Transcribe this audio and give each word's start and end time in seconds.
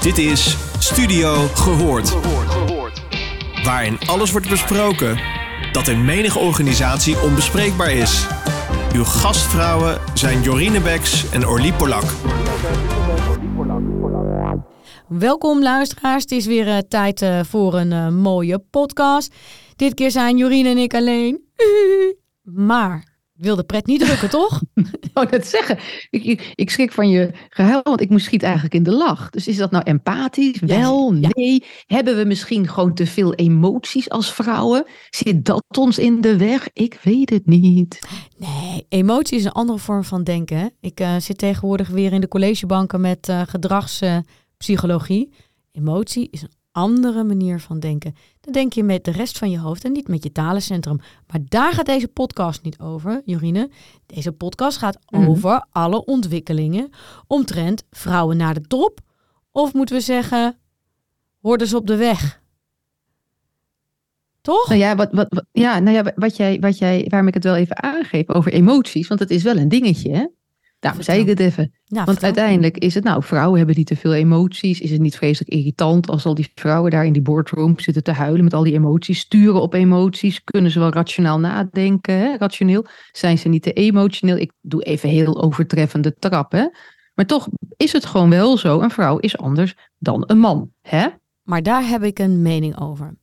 Dit 0.00 0.18
is 0.18 0.56
Studio 0.78 1.46
Gehoord. 1.54 2.16
Waarin 3.64 3.98
alles 4.06 4.30
wordt 4.30 4.48
besproken 4.48 5.20
dat 5.72 5.88
in 5.88 6.04
menige 6.04 6.38
organisatie 6.38 7.20
onbespreekbaar 7.20 7.92
is. 7.92 8.26
Uw 8.94 9.04
gastvrouwen 9.04 10.00
zijn 10.14 10.42
Jorine 10.42 10.80
Beks 10.80 11.30
en 11.30 11.46
Orlie 11.46 11.72
Polak. 11.72 12.04
Welkom 15.08 15.62
luisteraars, 15.62 16.22
het 16.22 16.32
is 16.32 16.46
weer 16.46 16.66
uh, 16.66 16.78
tijd 16.78 17.22
uh, 17.22 17.40
voor 17.44 17.74
een 17.74 17.92
uh, 17.92 18.08
mooie 18.08 18.58
podcast. 18.58 19.34
Dit 19.76 19.94
keer 19.94 20.10
zijn 20.10 20.36
Jorine 20.36 20.68
en 20.68 20.78
ik 20.78 20.94
alleen. 20.94 21.44
maar 22.70 23.09
wil 23.40 23.56
de 23.56 23.64
pret 23.64 23.86
niet 23.86 24.00
drukken, 24.00 24.30
toch? 24.30 24.62
Ik 25.00 25.10
wou 25.12 25.26
net 25.30 25.46
zeggen. 25.46 25.78
Ik, 26.10 26.24
ik, 26.24 26.52
ik, 26.54 26.70
schrik 26.70 26.92
van 26.92 27.08
je 27.08 27.30
gehuil, 27.48 27.80
want 27.82 28.00
ik 28.00 28.10
moest 28.10 28.24
schiet 28.24 28.42
eigenlijk 28.42 28.74
in 28.74 28.82
de 28.82 28.92
lach. 28.92 29.30
Dus 29.30 29.48
is 29.48 29.56
dat 29.56 29.70
nou 29.70 29.84
empathisch? 29.84 30.60
Wel, 30.60 31.14
ja. 31.14 31.28
nee. 31.32 31.64
Hebben 31.86 32.16
we 32.16 32.24
misschien 32.24 32.68
gewoon 32.68 32.94
te 32.94 33.06
veel 33.06 33.34
emoties 33.34 34.10
als 34.10 34.32
vrouwen? 34.32 34.84
Zit 35.10 35.44
dat 35.44 35.64
ons 35.78 35.98
in 35.98 36.20
de 36.20 36.36
weg? 36.36 36.68
Ik 36.72 37.00
weet 37.02 37.30
het 37.30 37.46
niet. 37.46 37.98
Nee, 38.36 38.86
emotie 38.88 39.38
is 39.38 39.44
een 39.44 39.52
andere 39.52 39.78
vorm 39.78 40.04
van 40.04 40.24
denken. 40.24 40.72
Ik 40.80 41.00
uh, 41.00 41.16
zit 41.16 41.38
tegenwoordig 41.38 41.88
weer 41.88 42.12
in 42.12 42.20
de 42.20 42.28
collegebanken 42.28 43.00
met 43.00 43.28
uh, 43.28 43.42
gedragspsychologie. 43.46 45.32
Emotie 45.72 46.28
is 46.30 46.42
een 46.42 46.59
andere 46.72 47.24
manier 47.24 47.60
van 47.60 47.80
denken. 47.80 48.14
Dan 48.40 48.52
denk 48.52 48.72
je 48.72 48.82
met 48.82 49.04
de 49.04 49.10
rest 49.10 49.38
van 49.38 49.50
je 49.50 49.58
hoofd 49.58 49.84
en 49.84 49.92
niet 49.92 50.08
met 50.08 50.24
je 50.24 50.32
talencentrum. 50.32 51.00
Maar 51.26 51.40
daar 51.48 51.72
gaat 51.72 51.86
deze 51.86 52.08
podcast 52.08 52.62
niet 52.62 52.78
over, 52.78 53.22
Jorine. 53.24 53.70
Deze 54.06 54.32
podcast 54.32 54.78
gaat 54.78 54.98
mm. 55.08 55.28
over 55.28 55.66
alle 55.70 56.04
ontwikkelingen 56.04 56.90
omtrent 57.26 57.84
vrouwen 57.90 58.36
naar 58.36 58.54
de 58.54 58.60
top. 58.60 59.00
Of 59.50 59.74
moeten 59.74 59.94
we 59.94 60.00
zeggen, 60.02 60.58
worden 61.40 61.66
ze 61.66 61.76
op 61.76 61.86
de 61.86 61.96
weg? 61.96 62.40
Toch? 64.40 64.68
Nou 64.68 64.80
ja, 64.80 64.96
wat, 64.96 65.12
wat, 65.12 65.26
wat, 65.28 65.44
ja, 65.52 65.78
nou 65.78 65.96
ja 65.96 66.12
wat 66.14 66.36
jij, 66.36 66.60
wat 66.60 66.78
jij, 66.78 67.06
waarom 67.08 67.28
ik 67.28 67.34
het 67.34 67.44
wel 67.44 67.56
even 67.56 67.82
aangeef 67.82 68.28
over 68.28 68.52
emoties, 68.52 69.08
want 69.08 69.20
het 69.20 69.30
is 69.30 69.42
wel 69.42 69.56
een 69.56 69.68
dingetje, 69.68 70.10
hè? 70.10 70.26
Daarom 70.80 71.02
zei 71.02 71.20
ik 71.20 71.26
het 71.26 71.40
even. 71.40 71.72
Ja, 71.84 72.04
Want 72.04 72.24
uiteindelijk 72.24 72.78
is 72.78 72.94
het, 72.94 73.04
nou, 73.04 73.22
vrouwen 73.22 73.58
hebben 73.58 73.76
niet 73.76 73.86
te 73.86 73.96
veel 73.96 74.14
emoties. 74.14 74.80
Is 74.80 74.90
het 74.90 75.00
niet 75.00 75.16
vreselijk 75.16 75.50
irritant 75.50 76.08
als 76.08 76.24
al 76.24 76.34
die 76.34 76.52
vrouwen 76.54 76.90
daar 76.90 77.06
in 77.06 77.12
die 77.12 77.22
boardroom 77.22 77.78
zitten 77.78 78.02
te 78.02 78.12
huilen 78.12 78.44
met 78.44 78.54
al 78.54 78.62
die 78.62 78.72
emoties, 78.72 79.18
sturen 79.18 79.60
op 79.60 79.74
emoties? 79.74 80.44
Kunnen 80.44 80.70
ze 80.70 80.78
wel 80.78 80.92
rationeel 80.92 81.38
nadenken? 81.38 82.14
Hè? 82.14 82.36
Rationeel? 82.36 82.86
Zijn 83.12 83.38
ze 83.38 83.48
niet 83.48 83.62
te 83.62 83.72
emotioneel? 83.72 84.36
Ik 84.36 84.52
doe 84.60 84.82
even 84.82 85.08
heel 85.08 85.42
overtreffende 85.42 86.16
trap, 86.18 86.52
hè? 86.52 86.66
Maar 87.14 87.26
toch 87.26 87.48
is 87.76 87.92
het 87.92 88.04
gewoon 88.04 88.30
wel 88.30 88.56
zo, 88.56 88.80
een 88.80 88.90
vrouw 88.90 89.18
is 89.18 89.38
anders 89.38 89.74
dan 89.98 90.24
een 90.26 90.38
man, 90.38 90.70
hè? 90.82 91.06
Maar 91.42 91.62
daar 91.62 91.88
heb 91.88 92.02
ik 92.02 92.18
een 92.18 92.42
mening 92.42 92.80
over. 92.80 93.14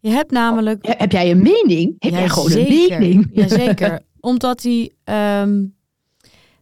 Je 0.00 0.10
hebt 0.10 0.30
namelijk... 0.30 0.94
heb 0.98 1.12
jij 1.12 1.30
een 1.30 1.42
mening? 1.42 1.94
Heb 1.98 2.12
jij 2.12 2.28
gewoon 2.28 2.50
zeker. 2.50 2.92
een 2.92 3.00
mening? 3.00 3.30
Jazeker. 3.32 4.00
Omdat 4.20 4.60
die... 4.60 4.92
Um 5.04 5.76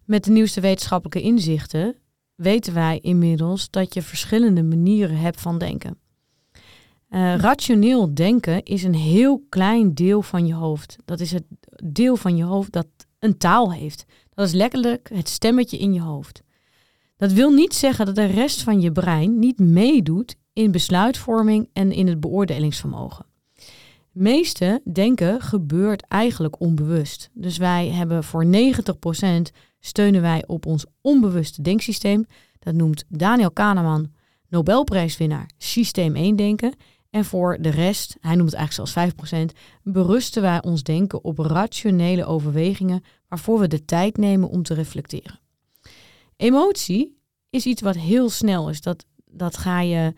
met 0.06 0.24
de 0.24 0.30
nieuwste 0.30 0.60
wetenschappelijke 0.60 1.28
inzichten 1.28 1.96
weten 2.34 2.74
wij 2.74 2.98
inmiddels 3.02 3.70
dat 3.70 3.94
je 3.94 4.02
verschillende 4.02 4.62
manieren 4.62 5.18
hebt 5.18 5.40
van 5.40 5.58
denken. 5.58 5.98
Uh, 7.10 7.34
rationeel 7.36 8.14
denken 8.14 8.62
is 8.62 8.82
een 8.82 8.94
heel 8.94 9.44
klein 9.48 9.94
deel 9.94 10.22
van 10.22 10.46
je 10.46 10.54
hoofd. 10.54 10.96
Dat 11.04 11.20
is 11.20 11.32
het 11.32 11.44
deel 11.84 12.16
van 12.16 12.36
je 12.36 12.44
hoofd 12.44 12.72
dat 12.72 12.86
een 13.18 13.38
taal 13.38 13.72
heeft. 13.72 14.04
Dat 14.34 14.46
is 14.46 14.52
letterlijk 14.52 15.10
het 15.12 15.28
stemmetje 15.28 15.78
in 15.78 15.92
je 15.92 16.00
hoofd. 16.00 16.42
Dat 17.16 17.32
wil 17.32 17.50
niet 17.50 17.74
zeggen 17.74 18.06
dat 18.06 18.14
de 18.14 18.24
rest 18.24 18.62
van 18.62 18.80
je 18.80 18.92
brein 18.92 19.38
niet 19.38 19.58
meedoet 19.58 20.36
in 20.52 20.70
besluitvorming 20.70 21.68
en 21.72 21.92
in 21.92 22.06
het 22.06 22.20
beoordelingsvermogen. 22.20 23.26
meeste 24.12 24.80
denken 24.92 25.40
gebeurt 25.40 26.02
eigenlijk 26.08 26.60
onbewust. 26.60 27.30
Dus 27.32 27.56
wij 27.56 27.88
hebben 27.88 28.24
voor 28.24 28.46
90% 28.46 28.48
steunen 29.86 30.22
wij 30.22 30.44
op 30.46 30.66
ons 30.66 30.84
onbewuste 31.00 31.62
denksysteem. 31.62 32.26
Dat 32.58 32.74
noemt 32.74 33.04
Daniel 33.08 33.50
Kahneman, 33.50 34.12
Nobelprijswinnaar, 34.48 35.50
systeem 35.58 36.16
1 36.16 36.36
denken. 36.36 36.74
En 37.10 37.24
voor 37.24 37.58
de 37.60 37.68
rest, 37.68 38.16
hij 38.20 38.34
noemt 38.34 38.50
het 38.50 38.58
eigenlijk 38.58 38.90
zelfs 38.90 39.54
5%, 39.54 39.58
berusten 39.82 40.42
wij 40.42 40.62
ons 40.62 40.82
denken 40.82 41.24
op 41.24 41.38
rationele 41.38 42.24
overwegingen 42.24 43.02
waarvoor 43.28 43.58
we 43.58 43.68
de 43.68 43.84
tijd 43.84 44.16
nemen 44.16 44.48
om 44.48 44.62
te 44.62 44.74
reflecteren. 44.74 45.40
Emotie 46.36 47.18
is 47.50 47.66
iets 47.66 47.82
wat 47.82 47.96
heel 47.96 48.30
snel 48.30 48.68
is. 48.68 48.80
Dat, 48.80 49.06
dat 49.24 49.56
ga 49.56 49.80
je 49.80 50.12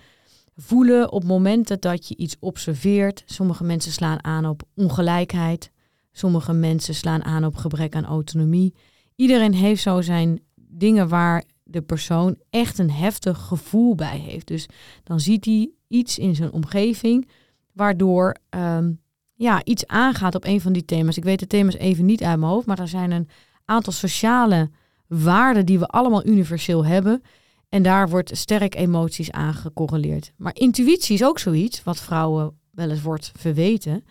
voelen 0.57 1.13
op 1.13 1.25
momenten 1.25 1.81
dat 1.81 2.09
je 2.09 2.17
iets 2.17 2.37
observeert. 2.41 3.23
Sommige 3.27 3.65
mensen 3.65 3.93
slaan 3.93 4.25
aan 4.25 4.47
op 4.47 4.63
ongelijkheid. 4.75 5.71
Sommige 6.13 6.53
mensen 6.53 6.95
slaan 6.95 7.25
aan 7.25 7.45
op 7.45 7.55
gebrek 7.55 7.95
aan 7.95 8.05
autonomie 8.05 8.75
iedereen 9.19 9.55
heeft 9.55 9.83
zo 9.83 10.01
zijn 10.01 10.41
dingen 10.57 11.09
waar 11.09 11.45
de 11.65 11.83
persoon 11.83 12.37
echt 12.51 12.79
een 12.79 12.91
heftig 12.91 13.39
gevoel 13.39 13.95
bij 13.95 14.19
heeft. 14.19 14.47
Dus 14.47 14.67
dan 15.05 15.21
ziet 15.21 15.45
hij 15.45 15.71
iets 15.89 16.19
in 16.19 16.35
zijn 16.35 16.53
omgeving 16.53 17.29
waardoor 17.73 18.37
um, 18.51 19.01
ja, 19.35 19.65
iets 19.65 19.87
aangaat 19.87 20.35
op 20.35 20.45
een 20.45 20.61
van 20.61 20.73
die 20.73 20.85
thema's. 20.85 21.17
Ik 21.17 21.25
weet 21.25 21.39
de 21.39 21.47
thema's 21.47 21.75
even 21.75 22.05
niet 22.05 22.23
uit 22.23 22.39
mijn 22.39 22.53
hoofd, 22.53 22.67
maar 22.67 22.79
er 22.79 22.89
zijn 22.89 23.11
een 23.11 23.29
aantal 23.65 23.93
sociale 23.93 24.71
waarden 25.07 25.67
die 25.67 25.79
we 25.79 25.87
allemaal 25.87 26.27
universeel 26.27 26.85
hebben. 26.85 27.23
En 27.69 27.83
daar 27.83 28.09
wordt 28.09 28.37
sterk 28.37 28.75
emoties 28.75 29.31
aan 29.31 29.55
gecorreleerd. 29.55 30.33
Maar 30.37 30.57
intuïtie 30.57 31.15
is 31.15 31.25
ook 31.25 31.39
zoiets 31.39 31.83
wat 31.83 32.01
vrouwen 32.01 32.59
wel 32.71 32.91
eens 32.91 33.03
wordt 33.03 33.33
verweten. 33.37 34.05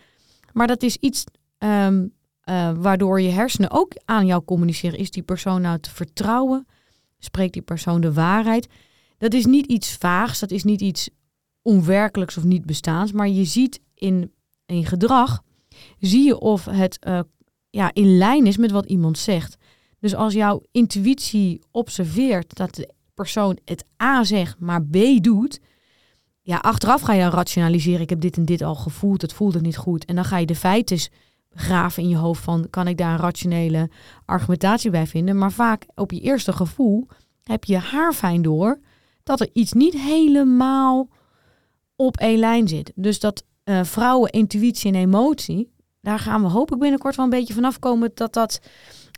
Maar 0.54 0.68
dat 0.68 0.84
is 0.84 0.98
iets 0.98 1.24
um, 1.60 2.14
uh, 2.50 2.72
waardoor 2.78 3.22
je 3.22 3.30
hersenen 3.30 3.72
ook 3.72 3.92
aan 4.06 4.26
jou 4.26 4.44
communiceren. 4.44 5.00
Is 5.00 5.12
die 5.12 5.24
persoon 5.24 5.62
nou 5.62 5.80
te 5.80 5.90
vertrouwen? 5.90 6.68
Spreekt 7.20 7.54
die 7.54 7.62
persoon 7.62 8.02
de 8.02 8.14
waarheid? 8.14 8.68
Dat 9.18 9.34
is 9.34 9.46
niet 9.46 9.66
iets 9.66 9.94
vaags, 9.96 10.40
dat 10.40 10.52
is 10.52 10.64
niet 10.64 10.82
iets 10.82 11.10
onwerkelijks 11.62 12.38
of 12.38 12.44
niet 12.44 12.66
bestaans. 12.66 13.12
Maar 13.12 13.30
je 13.30 13.46
ziet 13.46 13.80
in, 13.94 14.32
in 14.66 14.86
gedrag, 14.86 15.42
zie 16.00 16.24
je 16.24 16.40
of 16.40 16.66
het 16.66 17.06
uh, 17.08 17.20
ja, 17.70 17.94
in 17.94 18.18
lijn 18.18 18.46
is 18.46 18.58
met 18.58 18.72
wat 18.72 18.86
iemand 18.86 19.18
zegt. 19.18 19.58
Dus 20.00 20.16
als 20.16 20.34
jouw 20.34 20.62
intuïtie 20.72 21.62
observeert 21.72 22.56
dat 22.56 22.76
de 22.76 22.90
persoon 23.14 23.58
het 23.66 23.86
A 24.04 24.24
zegt, 24.24 24.60
maar 24.60 24.84
B 24.84 24.98
doet. 25.22 25.60
Ja, 26.42 26.58
achteraf 26.58 27.02
ga 27.02 27.14
je 27.14 27.30
rationaliseren. 27.30 28.02
Ik 28.02 28.10
heb 28.10 28.22
dit 28.22 28.38
en 28.38 28.46
dit 28.46 28.62
al 28.62 28.76
gevoeld, 28.76 29.22
het 29.22 29.34
voelde 29.34 29.62
niet 29.62 29.78
goed. 29.78 30.06
En 30.06 30.16
dan 30.16 30.26
ga 30.26 30.38
je 30.38 30.46
de 30.46 30.56
feiten 30.56 31.00
graven 31.60 32.04
in 32.04 32.10
je 32.10 32.18
hoofd 32.18 32.44
van 32.44 32.68
kan 32.70 32.88
ik 32.88 32.98
daar 32.98 33.12
een 33.12 33.20
rationele 33.20 33.90
argumentatie 34.26 34.92
bij 34.92 35.08
vinden. 35.08 35.38
Maar 35.38 35.52
vaak 35.52 35.86
op 35.96 36.12
je 36.12 36.20
eerste 36.20 36.54
gevoel 36.54 37.08
heb 37.44 37.64
je 37.64 37.78
haarfijn 37.78 38.42
door 38.42 38.80
dat 39.24 39.40
er 39.40 39.50
iets 39.54 39.74
niet 39.74 39.94
helemaal 39.94 41.10
op 41.96 42.18
één 42.18 42.40
lijn 42.40 42.68
zit. 42.68 42.92
Dus 42.96 43.20
dat 43.20 43.44
uh, 43.64 43.84
vrouwen 43.84 44.32
intuïtie 44.32 44.94
en 44.94 45.00
emotie, 45.00 45.72
daar 46.02 46.20
gaan 46.20 46.42
we 46.42 46.48
hoop 46.48 46.72
ik 46.74 46.80
binnenkort 46.80 47.16
wel 47.16 47.26
een 47.26 47.32
beetje 47.32 47.54
vanaf 47.54 47.80
komen 47.80 48.12
dat 48.14 48.34
dat 48.34 48.62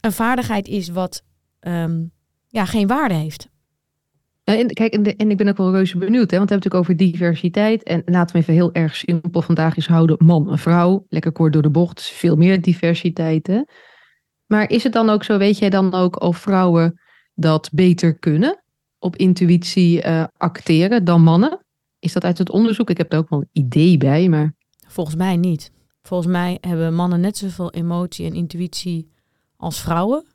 een 0.02 0.12
vaardigheid 0.12 0.68
is 0.68 0.90
wat 0.90 1.24
um, 1.60 2.12
ja, 2.48 2.66
geen 2.66 2.88
waarde 2.88 3.14
heeft. 3.14 3.50
En, 4.58 4.74
kijk, 4.74 4.94
en, 4.94 5.30
ik 5.32 5.38
ben 5.38 5.48
ook 5.48 5.58
wel 5.58 5.72
reuze 5.72 5.98
benieuwd, 5.98 6.32
hè, 6.32 6.38
want 6.38 6.50
we 6.50 6.56
hebben 6.56 6.74
het 6.74 6.74
natuurlijk 6.74 6.76
over 6.76 6.98
diversiteit. 6.98 7.84
En 7.84 8.02
laten 8.06 8.36
we 8.36 8.42
even 8.42 8.54
heel 8.54 8.74
erg 8.74 8.96
simpel 8.96 9.42
vandaag 9.42 9.76
eens 9.76 9.88
houden: 9.88 10.18
man 10.20 10.52
en 10.52 10.58
vrouw, 10.58 11.06
lekker 11.10 11.32
kort 11.32 11.54
door 11.54 11.62
de 11.62 11.70
bocht, 11.70 12.02
veel 12.02 12.36
meer 12.36 12.62
diversiteit. 12.62 13.48
Hè? 13.48 13.62
Maar 14.46 14.70
is 14.70 14.84
het 14.84 14.94
dan 14.94 15.10
ook 15.10 15.24
zo, 15.24 15.38
weet 15.38 15.58
jij 15.58 15.70
dan 15.70 15.94
ook 15.94 16.22
of 16.22 16.38
vrouwen 16.38 17.00
dat 17.34 17.70
beter 17.74 18.20
kunnen 18.20 18.64
op 19.00 19.16
intuïtie 19.16 20.06
uh, 20.06 20.24
acteren 20.38 21.04
dan 21.04 21.22
mannen? 21.22 21.66
Is 22.00 22.14
dat 22.14 22.24
uit 22.24 22.38
het 22.38 22.50
onderzoek? 22.50 22.90
Ik 22.90 22.98
heb 22.98 23.14
er 23.14 23.20
ook 23.20 23.30
wel 23.30 23.40
een 23.40 23.64
idee 23.64 23.98
bij, 23.98 24.30
maar. 24.30 24.56
Volgens 24.88 25.16
mij 25.16 25.38
niet. 25.38 25.72
Volgens 26.02 26.32
mij 26.32 26.58
hebben 26.62 26.96
mannen 26.96 27.20
net 27.20 27.38
zoveel 27.38 27.72
emotie 27.72 28.26
en 28.26 28.34
intuïtie 28.34 29.12
als 29.58 29.82
vrouwen. 29.82 30.26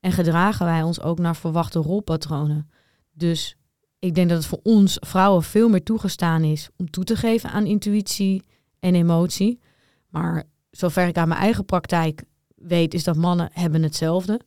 En 0.00 0.12
gedragen 0.12 0.66
wij 0.66 0.82
ons 0.82 1.00
ook 1.00 1.18
naar 1.18 1.36
verwachte 1.36 1.78
rolpatronen. 1.78 2.72
Dus 3.14 3.56
ik 3.98 4.14
denk 4.14 4.28
dat 4.28 4.38
het 4.38 4.46
voor 4.46 4.60
ons 4.62 4.96
vrouwen 5.00 5.42
veel 5.42 5.68
meer 5.68 5.82
toegestaan 5.82 6.42
is 6.42 6.68
om 6.76 6.90
toe 6.90 7.04
te 7.04 7.16
geven 7.16 7.50
aan 7.50 7.66
intuïtie 7.66 8.42
en 8.78 8.94
emotie. 8.94 9.60
Maar 10.08 10.44
zover 10.70 11.06
ik 11.06 11.16
aan 11.16 11.28
mijn 11.28 11.40
eigen 11.40 11.64
praktijk 11.64 12.22
weet, 12.54 12.94
is 12.94 13.04
dat 13.04 13.16
mannen 13.16 13.48
hebben 13.52 13.82
hetzelfde. 13.82 14.40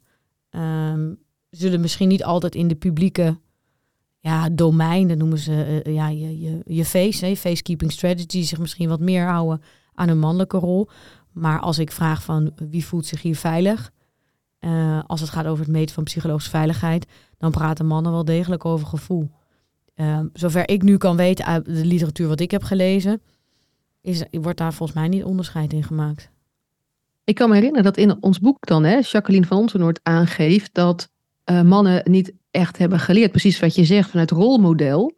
Um, 0.50 1.20
zullen 1.50 1.82
misschien 1.82 2.08
niet 2.08 2.24
altijd 2.24 2.56
in 2.56 2.68
de 2.68 2.76
publieke 2.76 3.40
ja, 4.20 4.50
domein, 4.50 5.08
dat 5.08 5.18
noemen 5.18 5.38
ze 5.38 5.82
uh, 5.86 5.94
ja, 5.94 6.08
je, 6.08 6.40
je, 6.40 6.62
je 6.66 6.86
face, 6.86 7.36
facekeeping 7.36 7.92
strategy, 7.92 8.44
zich 8.44 8.60
misschien 8.60 8.90
wat 8.90 9.00
meer 9.00 9.26
houden 9.26 9.62
aan 9.94 10.10
een 10.10 10.20
mannelijke 10.20 10.58
rol. 10.58 10.90
Maar 11.32 11.60
als 11.60 11.80
ik 11.80 11.92
vraag 11.92 12.24
van 12.24 12.52
wie 12.70 12.86
voelt 12.86 13.06
zich 13.06 13.22
hier 13.22 13.36
veilig, 13.36 13.92
uh, 14.60 15.00
als 15.08 15.22
het 15.22 15.30
gaat 15.30 15.46
over 15.46 15.64
het 15.64 15.74
meten 15.74 15.96
van 15.96 16.04
psychologische 16.04 16.50
veiligheid, 16.50 17.06
dan 17.38 17.52
praten 17.52 17.86
mannen 17.86 18.12
wel 18.12 18.26
degelijk 18.26 18.66
over 18.66 18.88
gevoel. 18.88 19.30
Um, 19.96 20.30
zover 20.34 20.70
ik 20.70 20.82
nu 20.82 20.98
kan 20.98 21.16
weten 21.16 21.46
uit 21.46 21.66
de 21.66 21.86
literatuur 21.86 22.28
wat 22.28 22.40
ik 22.40 22.52
heb 22.52 22.64
gelezen, 22.64 23.22
is, 24.02 24.24
wordt 24.32 24.58
daar 24.58 24.74
volgens 24.74 24.98
mij 24.98 25.08
niet 25.08 25.24
onderscheid 25.24 25.74
in 25.74 25.84
gemaakt. 25.84 26.30
Ik 27.24 27.36
kan 27.36 27.50
me 27.50 27.56
herinneren 27.56 27.84
dat 27.84 27.98
in 27.98 28.24
ons 28.24 28.40
boek 28.40 28.66
dan, 28.66 28.84
hè, 28.84 29.00
Jacqueline 29.02 29.46
van 29.46 29.58
Onsenoord 29.58 30.00
aangeeft 30.04 30.74
dat 30.74 31.10
uh, 31.46 31.62
mannen 31.62 32.02
niet 32.04 32.34
echt 32.52 32.78
hebben 32.78 33.00
geleerd, 33.00 33.32
precies 33.32 33.60
wat 33.60 33.76
je 33.76 33.86
zegt, 33.86 34.10
vanuit 34.10 34.32
rolmodel, 34.32 35.16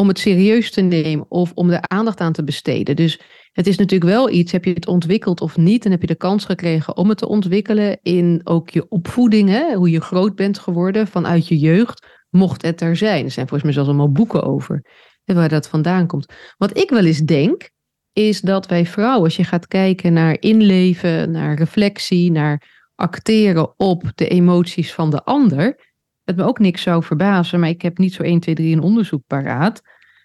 om 0.00 0.08
het 0.08 0.18
serieus 0.18 0.70
te 0.70 0.80
nemen 0.80 1.30
of 1.30 1.52
om 1.54 1.70
er 1.70 1.80
aandacht 1.80 2.20
aan 2.20 2.32
te 2.32 2.44
besteden. 2.44 2.96
Dus 2.96 3.20
het 3.52 3.66
is 3.66 3.76
natuurlijk 3.76 4.10
wel 4.10 4.30
iets, 4.30 4.52
heb 4.52 4.64
je 4.64 4.72
het 4.72 4.86
ontwikkeld 4.86 5.40
of 5.40 5.56
niet, 5.56 5.84
en 5.84 5.90
heb 5.90 6.00
je 6.00 6.06
de 6.06 6.14
kans 6.14 6.44
gekregen 6.44 6.96
om 6.96 7.08
het 7.08 7.18
te 7.18 7.28
ontwikkelen 7.28 7.98
in 8.02 8.40
ook 8.44 8.70
je 8.70 8.88
opvoeding, 8.88 9.48
hè, 9.48 9.74
hoe 9.74 9.90
je 9.90 10.00
groot 10.00 10.34
bent 10.34 10.58
geworden 10.58 11.06
vanuit 11.06 11.48
je 11.48 11.58
jeugd, 11.58 12.06
mocht 12.30 12.62
het 12.62 12.80
er 12.80 12.96
zijn. 12.96 13.24
Er 13.24 13.30
zijn 13.30 13.48
volgens 13.48 13.62
mij 13.62 13.72
zelfs 13.72 13.88
allemaal 13.88 14.12
boeken 14.12 14.42
over 14.42 14.84
waar 15.24 15.48
dat 15.48 15.68
vandaan 15.68 16.06
komt. 16.06 16.32
Wat 16.56 16.78
ik 16.78 16.90
wel 16.90 17.04
eens 17.04 17.20
denk, 17.20 17.70
is 18.12 18.40
dat 18.40 18.66
wij 18.66 18.86
vrouwen, 18.86 19.24
als 19.24 19.36
je 19.36 19.44
gaat 19.44 19.66
kijken 19.66 20.12
naar 20.12 20.36
inleven, 20.40 21.30
naar 21.30 21.54
reflectie, 21.54 22.30
naar 22.30 22.88
acteren 22.94 23.78
op 23.78 24.10
de 24.14 24.28
emoties 24.28 24.92
van 24.94 25.10
de 25.10 25.24
ander, 25.24 25.89
het 26.30 26.44
me 26.44 26.50
ook 26.50 26.58
niks 26.58 26.82
zou 26.82 27.02
verbazen, 27.02 27.60
maar 27.60 27.68
ik 27.68 27.82
heb 27.82 27.98
niet 27.98 28.14
zo 28.14 28.22
1, 28.22 28.40
2, 28.40 28.54
3 28.54 28.76
een 28.76 28.82
onderzoek 28.82 29.22
paraat, 29.26 29.82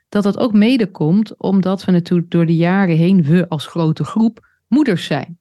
dat 0.10 0.24
dat 0.24 0.38
ook 0.38 0.54
mede 0.54 0.92
komt 0.92 1.38
omdat 1.38 1.86
we 1.86 1.92
natuurlijk 1.92 2.32
door 2.32 2.46
de 2.46 2.56
jaren 2.56 2.98
heen, 2.98 3.24
we 3.24 3.50
als 3.50 3.68
grote 3.68 4.04
groep, 4.04 4.48
moeders 4.68 5.06
zijn. 5.06 5.40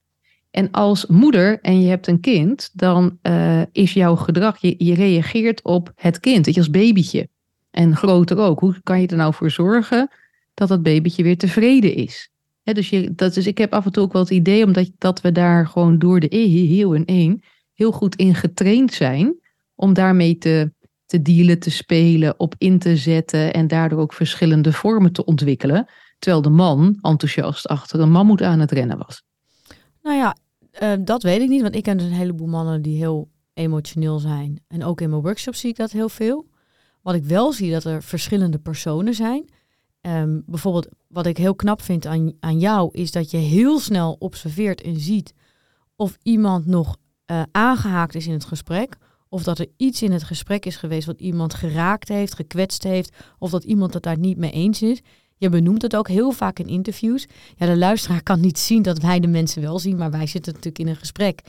En 0.51 0.71
als 0.71 1.05
moeder 1.05 1.59
en 1.61 1.81
je 1.81 1.89
hebt 1.89 2.07
een 2.07 2.19
kind, 2.19 2.69
dan 2.73 3.17
uh, 3.21 3.61
is 3.71 3.93
jouw 3.93 4.15
gedrag, 4.15 4.57
je, 4.57 4.93
reageert 4.93 5.63
op 5.63 5.91
het 5.95 6.19
kind, 6.19 6.45
je, 6.45 6.55
als 6.55 6.69
babytje. 6.69 7.27
En 7.71 7.95
groter 7.95 8.37
ook. 8.37 8.59
Hoe 8.59 8.75
kan 8.83 9.01
je 9.01 9.07
er 9.07 9.17
nou 9.17 9.33
voor 9.33 9.51
zorgen 9.51 10.09
dat 10.53 10.67
dat 10.67 10.83
babytje 10.83 11.23
weer 11.23 11.37
tevreden 11.37 11.95
is? 11.95 12.29
dus, 12.63 12.89
je, 12.89 13.15
dat 13.15 13.35
is, 13.35 13.47
ik 13.47 13.57
heb 13.57 13.73
af 13.73 13.85
en 13.85 13.91
toe 13.91 14.03
ook 14.03 14.13
wel 14.13 14.21
het 14.21 14.31
idee, 14.31 14.65
omdat 14.65 14.91
dat 14.97 15.21
we 15.21 15.31
daar 15.31 15.67
gewoon 15.67 15.99
door 15.99 16.19
de 16.19 16.35
heel 16.35 16.95
en 16.95 17.05
één 17.05 17.43
heel 17.73 17.91
goed 17.91 18.15
in 18.15 18.35
getraind 18.35 18.93
zijn, 18.93 19.35
om 19.75 19.93
daarmee 19.93 20.37
te, 20.37 20.73
te 21.05 21.21
dealen, 21.21 21.59
te 21.59 21.71
spelen, 21.71 22.39
op 22.39 22.55
in 22.57 22.79
te 22.79 22.97
zetten 22.97 23.53
en 23.53 23.67
daardoor 23.67 23.99
ook 23.99 24.13
verschillende 24.13 24.73
vormen 24.73 25.11
te 25.11 25.25
ontwikkelen. 25.25 25.89
Terwijl 26.19 26.41
de 26.41 26.49
man 26.49 26.97
enthousiast 27.01 27.67
achter 27.67 27.99
een 27.99 28.11
mammoet 28.11 28.41
aan 28.41 28.59
het 28.59 28.71
rennen 28.71 28.97
was. 28.97 29.23
Nou 30.01 30.17
ja, 30.17 30.35
uh, 30.81 31.05
dat 31.05 31.23
weet 31.23 31.41
ik 31.41 31.49
niet, 31.49 31.61
want 31.61 31.75
ik 31.75 31.83
ken 31.83 31.97
dus 31.97 32.07
een 32.07 32.13
heleboel 32.13 32.47
mannen 32.47 32.81
die 32.81 32.97
heel 32.97 33.29
emotioneel 33.53 34.19
zijn. 34.19 34.63
En 34.67 34.83
ook 34.83 35.01
in 35.01 35.09
mijn 35.09 35.21
workshop 35.21 35.55
zie 35.55 35.69
ik 35.69 35.75
dat 35.75 35.91
heel 35.91 36.09
veel. 36.09 36.47
Wat 37.01 37.15
ik 37.15 37.23
wel 37.23 37.53
zie, 37.53 37.71
dat 37.71 37.83
er 37.83 38.03
verschillende 38.03 38.57
personen 38.57 39.13
zijn. 39.13 39.49
Um, 40.01 40.43
bijvoorbeeld, 40.45 40.87
wat 41.07 41.25
ik 41.25 41.37
heel 41.37 41.55
knap 41.55 41.81
vind 41.81 42.05
aan, 42.05 42.33
aan 42.39 42.59
jou, 42.59 42.89
is 42.91 43.11
dat 43.11 43.31
je 43.31 43.37
heel 43.37 43.79
snel 43.79 44.15
observeert 44.19 44.81
en 44.81 44.99
ziet 44.99 45.33
of 45.95 46.17
iemand 46.23 46.65
nog 46.65 46.97
uh, 47.31 47.41
aangehaakt 47.51 48.15
is 48.15 48.27
in 48.27 48.33
het 48.33 48.45
gesprek. 48.45 48.97
Of 49.35 49.43
dat 49.43 49.59
er 49.59 49.67
iets 49.77 50.01
in 50.01 50.11
het 50.11 50.23
gesprek 50.23 50.65
is 50.65 50.75
geweest 50.75 51.05
wat 51.05 51.19
iemand 51.19 51.53
geraakt 51.53 52.09
heeft, 52.09 52.35
gekwetst 52.35 52.83
heeft. 52.83 53.15
Of 53.39 53.49
dat 53.49 53.63
iemand 53.63 53.93
het 53.93 54.03
daar 54.03 54.17
niet 54.17 54.37
mee 54.37 54.51
eens 54.51 54.81
is. 54.81 55.01
Je 55.37 55.49
benoemt 55.49 55.81
het 55.81 55.95
ook 55.95 56.07
heel 56.07 56.31
vaak 56.31 56.59
in 56.59 56.67
interviews. 56.67 57.25
Ja, 57.55 57.65
de 57.65 57.77
luisteraar 57.77 58.23
kan 58.23 58.39
niet 58.39 58.59
zien 58.59 58.81
dat 58.81 58.99
wij 58.99 59.19
de 59.19 59.27
mensen 59.27 59.61
wel 59.61 59.79
zien, 59.79 59.97
maar 59.97 60.11
wij 60.11 60.27
zitten 60.27 60.53
natuurlijk 60.53 60.79
in 60.79 60.87
een 60.87 60.95
gesprek. 60.95 61.41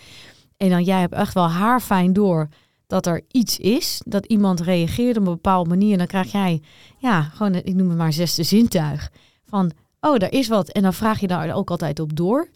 En 0.56 0.70
dan 0.70 0.84
jij 0.84 1.00
hebt 1.00 1.14
echt 1.14 1.34
wel 1.34 1.48
haarfijn 1.48 2.12
door 2.12 2.48
dat 2.86 3.06
er 3.06 3.22
iets 3.30 3.58
is, 3.58 4.00
dat 4.04 4.26
iemand 4.26 4.60
reageert 4.60 5.16
op 5.16 5.26
een 5.26 5.32
bepaalde 5.32 5.68
manier. 5.68 5.92
En 5.92 5.98
dan 5.98 6.06
krijg 6.06 6.32
jij, 6.32 6.62
ja, 6.98 7.22
gewoon, 7.22 7.54
ik 7.54 7.74
noem 7.74 7.88
het 7.88 7.98
maar 7.98 8.12
zesde 8.12 8.42
zintuig. 8.42 9.10
Van, 9.44 9.72
oh, 10.00 10.16
daar 10.16 10.32
is 10.32 10.48
wat. 10.48 10.68
En 10.68 10.82
dan 10.82 10.94
vraag 10.94 11.20
je 11.20 11.26
daar 11.26 11.54
ook 11.54 11.70
altijd 11.70 12.00
op 12.00 12.16
door. 12.16 12.48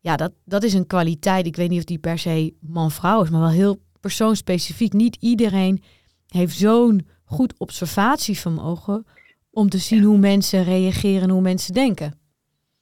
Ja, 0.00 0.16
dat, 0.16 0.32
dat 0.44 0.62
is 0.62 0.74
een 0.74 0.86
kwaliteit. 0.86 1.46
Ik 1.46 1.56
weet 1.56 1.70
niet 1.70 1.78
of 1.78 1.84
die 1.84 1.98
per 1.98 2.18
se 2.18 2.54
man-vrouw 2.60 3.22
is, 3.22 3.30
maar 3.30 3.40
wel 3.40 3.50
heel 3.50 3.78
persoonsspecifiek. 4.02 4.92
Niet 4.92 5.16
iedereen 5.20 5.82
heeft 6.26 6.56
zo'n 6.56 7.06
goed 7.24 7.54
observatievermogen 7.58 9.06
om 9.50 9.68
te 9.68 9.78
zien 9.78 10.02
hoe 10.02 10.18
mensen 10.18 10.64
reageren 10.64 11.22
en 11.22 11.30
hoe 11.30 11.40
mensen 11.40 11.74
denken. 11.74 12.20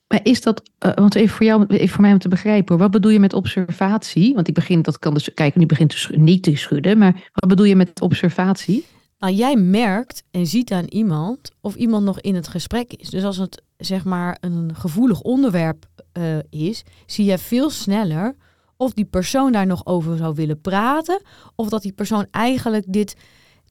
Maar 0.08 0.20
is 0.22 0.42
dat, 0.42 0.70
uh, 0.86 0.94
want 0.94 1.14
even 1.14 1.36
voor 1.36 1.46
jou, 1.46 1.66
even 1.66 1.88
voor 1.88 2.00
mij 2.00 2.12
om 2.12 2.18
te 2.18 2.28
begrijpen, 2.28 2.78
wat 2.78 2.90
bedoel 2.90 3.10
je 3.10 3.20
met 3.20 3.32
observatie? 3.32 4.34
Want 4.34 4.48
ik 4.48 4.54
begin, 4.54 4.82
dat 4.82 4.98
kan 4.98 5.14
dus, 5.14 5.34
kijk, 5.34 5.56
nu 5.56 5.66
begint 5.66 5.90
te 5.90 6.16
niet 6.16 6.42
te 6.42 6.56
schudden, 6.56 6.98
maar 6.98 7.30
wat 7.32 7.48
bedoel 7.48 7.66
je 7.66 7.76
met 7.76 8.00
observatie? 8.00 8.86
Nou, 9.18 9.34
jij 9.34 9.56
merkt 9.56 10.22
en 10.30 10.46
ziet 10.46 10.72
aan 10.72 10.84
iemand 10.84 11.52
of 11.60 11.74
iemand 11.74 12.04
nog 12.04 12.20
in 12.20 12.34
het 12.34 12.48
gesprek 12.48 12.92
is. 12.92 13.10
Dus 13.10 13.24
als 13.24 13.36
het 13.36 13.62
zeg 13.76 14.04
maar 14.04 14.36
een 14.40 14.74
gevoelig 14.74 15.20
onderwerp 15.20 15.86
uh, 16.18 16.38
is, 16.50 16.84
zie 17.06 17.24
je 17.24 17.38
veel 17.38 17.70
sneller 17.70 18.36
of 18.80 18.92
die 18.92 19.04
persoon 19.04 19.52
daar 19.52 19.66
nog 19.66 19.86
over 19.86 20.16
zou 20.16 20.34
willen 20.34 20.60
praten, 20.60 21.22
of 21.54 21.68
dat 21.68 21.82
die 21.82 21.92
persoon 21.92 22.26
eigenlijk 22.30 22.84
dit 22.88 23.16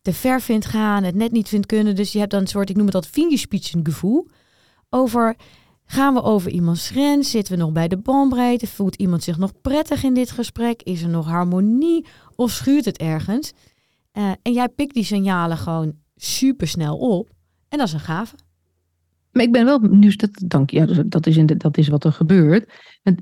te 0.02 0.14
ver 0.14 0.42
vindt 0.42 0.66
gaan, 0.66 1.04
het 1.04 1.16
net 1.16 1.32
niet 1.32 1.50
vindt 1.50 1.66
kunnen. 1.66 1.96
Dus 1.96 2.12
je 2.12 2.20
hebt 2.20 2.32
dan 2.32 2.42
een 2.42 2.48
soort, 2.48 2.70
ik 2.70 2.76
noem 2.76 2.86
het 2.86 2.94
dat 2.94 3.08
fingerspitsen 3.08 3.86
gevoel 3.86 4.28
over 4.90 5.36
Gaan 5.92 6.14
we 6.14 6.22
over 6.22 6.52
iemands 6.52 6.90
grens? 6.90 7.32
Zitten 7.32 7.54
we 7.54 7.60
nog 7.60 7.72
bij 7.72 7.88
de 7.88 7.98
bandbreedte? 7.98 8.68
Voelt 8.68 8.96
iemand 8.96 9.24
zich 9.24 9.38
nog 9.38 9.62
prettig 9.62 10.04
in 10.04 10.14
dit 10.14 10.32
gesprek? 10.32 10.82
Is 10.84 11.02
er 11.02 11.10
nog 11.10 11.26
harmonie? 11.26 12.06
Of 12.36 12.52
schuurt 12.52 12.86
het 12.86 12.98
ergens? 12.98 13.54
Uh, 14.14 14.32
en 14.42 14.54
jij 14.54 14.70
pikt 14.70 14.94
die 14.94 15.04
signalen 15.04 15.58
gewoon 15.58 15.94
super 16.16 16.68
snel 16.68 16.98
op. 16.98 17.30
En 17.70 17.78
dat 17.78 17.88
is 17.88 17.94
een 17.94 18.00
gave. 18.00 18.36
Maar 19.32 19.44
ik 19.44 19.52
ben 19.52 19.66
wel 19.66 19.80
nu, 19.80 20.16
dat, 20.16 20.30
dank 20.46 20.70
ja, 20.70 20.86
dat, 21.06 21.28
is 21.28 21.38
in 21.38 21.46
de, 21.46 21.58
dat 21.58 21.78
is 21.78 21.88
wat 21.88 22.04
er 22.04 22.14
gebeurt. 22.14 22.74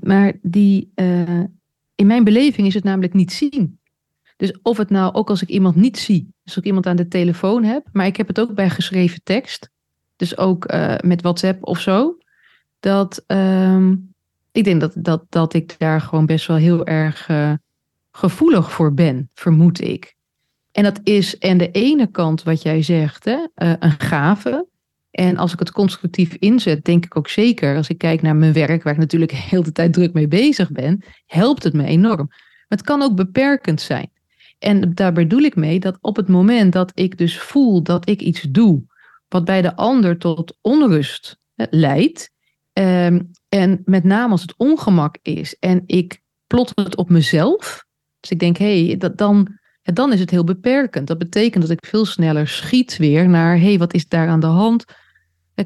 Maar 0.02 0.32
die, 0.42 0.92
uh, 0.94 1.44
in 1.98 2.06
mijn 2.06 2.24
beleving 2.24 2.66
is 2.66 2.74
het 2.74 2.84
namelijk 2.84 3.14
niet 3.14 3.32
zien. 3.32 3.78
Dus 4.36 4.58
of 4.62 4.76
het 4.76 4.90
nou, 4.90 5.14
ook 5.14 5.30
als 5.30 5.42
ik 5.42 5.48
iemand 5.48 5.76
niet 5.76 5.98
zie, 5.98 6.32
als 6.44 6.56
ik 6.56 6.64
iemand 6.64 6.86
aan 6.86 6.96
de 6.96 7.08
telefoon 7.08 7.64
heb, 7.64 7.86
maar 7.92 8.06
ik 8.06 8.16
heb 8.16 8.26
het 8.26 8.40
ook 8.40 8.54
bij 8.54 8.70
geschreven 8.70 9.20
tekst, 9.22 9.70
dus 10.16 10.36
ook 10.36 10.72
uh, 10.72 10.94
met 11.00 11.22
WhatsApp 11.22 11.66
of 11.66 11.80
zo, 11.80 12.18
dat 12.80 13.24
um, 13.26 14.14
ik 14.52 14.64
denk 14.64 14.80
dat, 14.80 14.92
dat, 14.96 15.24
dat 15.28 15.54
ik 15.54 15.78
daar 15.78 16.00
gewoon 16.00 16.26
best 16.26 16.46
wel 16.46 16.56
heel 16.56 16.86
erg 16.86 17.28
uh, 17.28 17.52
gevoelig 18.10 18.72
voor 18.72 18.94
ben, 18.94 19.30
vermoed 19.34 19.80
ik. 19.80 20.16
En 20.72 20.82
dat 20.82 21.00
is 21.02 21.40
aan 21.40 21.58
de 21.58 21.70
ene 21.70 22.06
kant 22.06 22.42
wat 22.42 22.62
jij 22.62 22.82
zegt, 22.82 23.24
hè, 23.24 23.38
uh, 23.56 23.72
een 23.78 24.00
gave. 24.00 24.66
En 25.10 25.36
als 25.36 25.52
ik 25.52 25.58
het 25.58 25.70
constructief 25.70 26.34
inzet, 26.34 26.84
denk 26.84 27.04
ik 27.04 27.16
ook 27.16 27.28
zeker, 27.28 27.76
als 27.76 27.88
ik 27.88 27.98
kijk 27.98 28.22
naar 28.22 28.36
mijn 28.36 28.52
werk, 28.52 28.82
waar 28.82 28.92
ik 28.92 28.98
natuurlijk 28.98 29.32
heel 29.50 29.62
de 29.62 29.72
tijd 29.72 29.92
druk 29.92 30.12
mee 30.12 30.28
bezig 30.28 30.70
ben, 30.70 31.04
helpt 31.26 31.62
het 31.62 31.72
me 31.72 31.84
enorm. 31.84 32.26
Maar 32.26 32.78
het 32.78 32.82
kan 32.82 33.02
ook 33.02 33.14
beperkend 33.14 33.80
zijn. 33.80 34.10
En 34.58 34.94
daar 34.94 35.12
bedoel 35.12 35.42
ik 35.42 35.56
mee 35.56 35.80
dat 35.80 35.98
op 36.00 36.16
het 36.16 36.28
moment 36.28 36.72
dat 36.72 36.90
ik 36.94 37.18
dus 37.18 37.38
voel 37.38 37.82
dat 37.82 38.08
ik 38.08 38.20
iets 38.20 38.40
doe, 38.40 38.82
wat 39.28 39.44
bij 39.44 39.62
de 39.62 39.76
ander 39.76 40.18
tot 40.18 40.56
onrust 40.60 41.38
leidt, 41.54 42.36
Um, 42.78 43.30
en 43.48 43.82
met 43.84 44.04
name 44.04 44.30
als 44.30 44.42
het 44.42 44.54
ongemak 44.56 45.18
is 45.22 45.58
en 45.58 45.82
ik 45.86 46.22
plot 46.46 46.72
het 46.74 46.96
op 46.96 47.08
mezelf. 47.08 47.84
Dus 48.20 48.30
ik 48.30 48.38
denk, 48.38 48.56
hé, 48.56 48.86
hey, 48.86 48.96
dat, 48.96 49.18
dan, 49.18 49.57
dan 49.94 50.12
is 50.12 50.20
het 50.20 50.30
heel 50.30 50.44
beperkend. 50.44 51.06
Dat 51.06 51.18
betekent 51.18 51.62
dat 51.62 51.72
ik 51.72 51.86
veel 51.86 52.04
sneller 52.04 52.48
schiet 52.48 52.96
weer 52.96 53.28
naar, 53.28 53.56
hé, 53.56 53.64
hey, 53.64 53.78
wat 53.78 53.94
is 53.94 54.08
daar 54.08 54.28
aan 54.28 54.40
de 54.40 54.46
hand? 54.46 54.84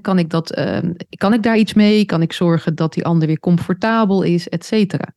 Kan 0.01 0.19
ik, 0.19 0.31
dat, 0.31 0.59
uh, 0.59 0.79
kan 1.17 1.33
ik 1.33 1.43
daar 1.43 1.57
iets 1.57 1.75
mee? 1.75 2.05
Kan 2.05 2.23
ik 2.23 2.33
zorgen 2.33 2.75
dat 2.75 2.93
die 2.95 3.05
ander 3.05 3.27
weer 3.27 3.41
comfortabel 3.41 4.23
is, 4.23 4.49
et 4.49 4.65
cetera? 4.65 5.15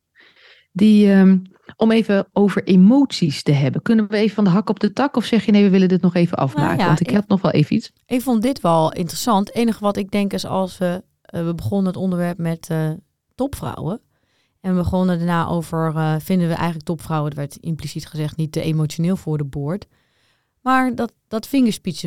Die, 0.72 1.12
um, 1.12 1.42
om 1.76 1.92
even 1.92 2.28
over 2.34 2.64
emoties 2.64 3.44
te 3.44 3.52
hebben. 3.52 3.82
Kunnen 3.82 4.08
we 4.08 4.18
even 4.18 4.36
van 4.36 4.44
de 4.44 4.50
hak 4.50 4.70
op 4.70 4.80
de 4.80 4.94
tak? 4.94 5.16
Of 5.16 5.26
zeg 5.26 5.46
je 5.46 5.52
nee, 5.52 5.64
we 5.64 5.70
willen 5.70 5.88
dit 5.88 6.02
nog 6.02 6.16
even 6.16 6.38
afmaken? 6.38 6.68
Nou 6.68 6.80
ja, 6.80 6.88
Want 6.88 7.00
ik, 7.00 7.08
ik 7.08 7.14
heb 7.14 7.28
nog 7.28 7.42
wel 7.42 7.52
even 7.52 7.76
iets. 7.76 7.92
Ik 8.06 8.22
vond 8.22 8.42
dit 8.42 8.62
wel 8.62 8.94
interessant. 8.94 9.48
Het 9.48 9.56
enige 9.56 9.80
wat 9.80 9.98
ik 9.98 10.12
denk 10.12 10.34
is 10.34 10.46
als 10.46 10.78
we 10.78 11.04
eh, 11.36 11.46
we 11.46 11.56
begonnen 11.56 11.88
het 11.88 11.96
onderwerp 11.98 12.38
met 12.38 12.70
uh, 12.72 12.90
topvrouwen. 13.36 14.02
En 14.66 14.72
we 14.72 14.78
begonnen 14.78 15.18
daarna 15.18 15.48
over, 15.48 15.94
uh, 15.96 16.16
vinden 16.20 16.48
we 16.48 16.54
eigenlijk 16.54 16.86
topvrouwen, 16.86 17.30
het 17.30 17.38
werd 17.38 17.56
impliciet 17.56 18.08
gezegd, 18.08 18.38
niet 18.38 18.52
te 18.52 18.62
emotioneel 18.62 19.16
voor 19.16 19.38
de 19.38 19.44
boord. 19.44 19.88
Maar 20.62 20.96
dat, 20.96 21.14
dat 21.28 21.50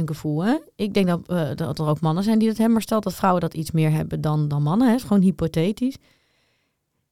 gevoel, 0.05 0.45
hè? 0.45 0.57
ik 0.77 0.95
denk 0.95 1.07
dat, 1.07 1.31
uh, 1.31 1.51
dat 1.55 1.79
er 1.79 1.87
ook 1.87 2.01
mannen 2.01 2.25
zijn 2.25 2.39
die 2.39 2.49
dat 2.49 2.57
hebben, 2.57 2.75
maar 2.75 2.83
stelt 2.83 3.03
dat 3.03 3.15
vrouwen 3.15 3.41
dat 3.41 3.55
iets 3.55 3.71
meer 3.71 3.91
hebben 3.91 4.21
dan, 4.21 4.49
dan 4.49 4.63
mannen, 4.63 4.89
hè? 4.89 4.95
is 4.95 5.03
gewoon 5.03 5.23
hypothetisch. 5.23 5.97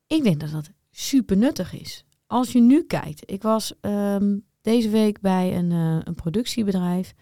Ik 0.06 0.22
denk 0.22 0.40
dat 0.40 0.50
dat 0.50 0.70
super 0.90 1.36
nuttig 1.36 1.72
is. 1.72 2.04
Als 2.26 2.52
je 2.52 2.60
nu 2.60 2.82
kijkt, 2.82 3.30
ik 3.30 3.42
was 3.42 3.72
um, 3.80 4.44
deze 4.60 4.88
week 4.88 5.20
bij 5.20 5.56
een, 5.56 5.70
uh, 5.70 5.98
een 6.04 6.14
productiebedrijf 6.14 7.14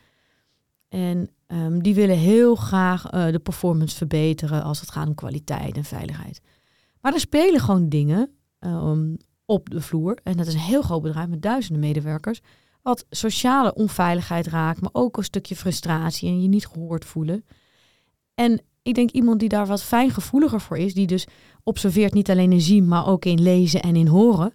en 0.88 1.28
Um, 1.46 1.82
die 1.82 1.94
willen 1.94 2.18
heel 2.18 2.54
graag 2.54 3.10
de 3.10 3.40
performance 3.42 3.96
verbeteren 3.96 4.62
als 4.62 4.80
het 4.80 4.90
gaat 4.90 5.06
om 5.06 5.14
kwaliteit 5.14 5.76
en 5.76 5.84
veiligheid. 5.84 6.40
Maar 7.04 7.12
er 7.12 7.20
spelen 7.20 7.60
gewoon 7.60 7.88
dingen 7.88 8.30
um, 8.60 9.16
op 9.44 9.70
de 9.70 9.80
vloer. 9.80 10.18
En 10.22 10.36
dat 10.36 10.46
is 10.46 10.54
een 10.54 10.60
heel 10.60 10.82
groot 10.82 11.02
bedrijf 11.02 11.28
met 11.28 11.42
duizenden 11.42 11.80
medewerkers. 11.80 12.40
wat 12.82 13.06
sociale 13.10 13.74
onveiligheid 13.74 14.46
raakt, 14.46 14.80
maar 14.80 14.90
ook 14.92 15.16
een 15.16 15.24
stukje 15.24 15.56
frustratie 15.56 16.28
en 16.28 16.42
je 16.42 16.48
niet 16.48 16.66
gehoord 16.66 17.04
voelen. 17.04 17.44
En 18.34 18.62
ik 18.82 18.94
denk 18.94 19.10
iemand 19.10 19.40
die 19.40 19.48
daar 19.48 19.66
wat 19.66 19.82
fijngevoeliger 19.82 20.60
voor 20.60 20.78
is, 20.78 20.94
die 20.94 21.06
dus 21.06 21.26
observeert 21.62 22.14
niet 22.14 22.30
alleen 22.30 22.52
in 22.52 22.60
zien, 22.60 22.88
maar 22.88 23.06
ook 23.06 23.24
in 23.24 23.42
lezen 23.42 23.82
en 23.82 23.96
in 23.96 24.06
horen, 24.06 24.54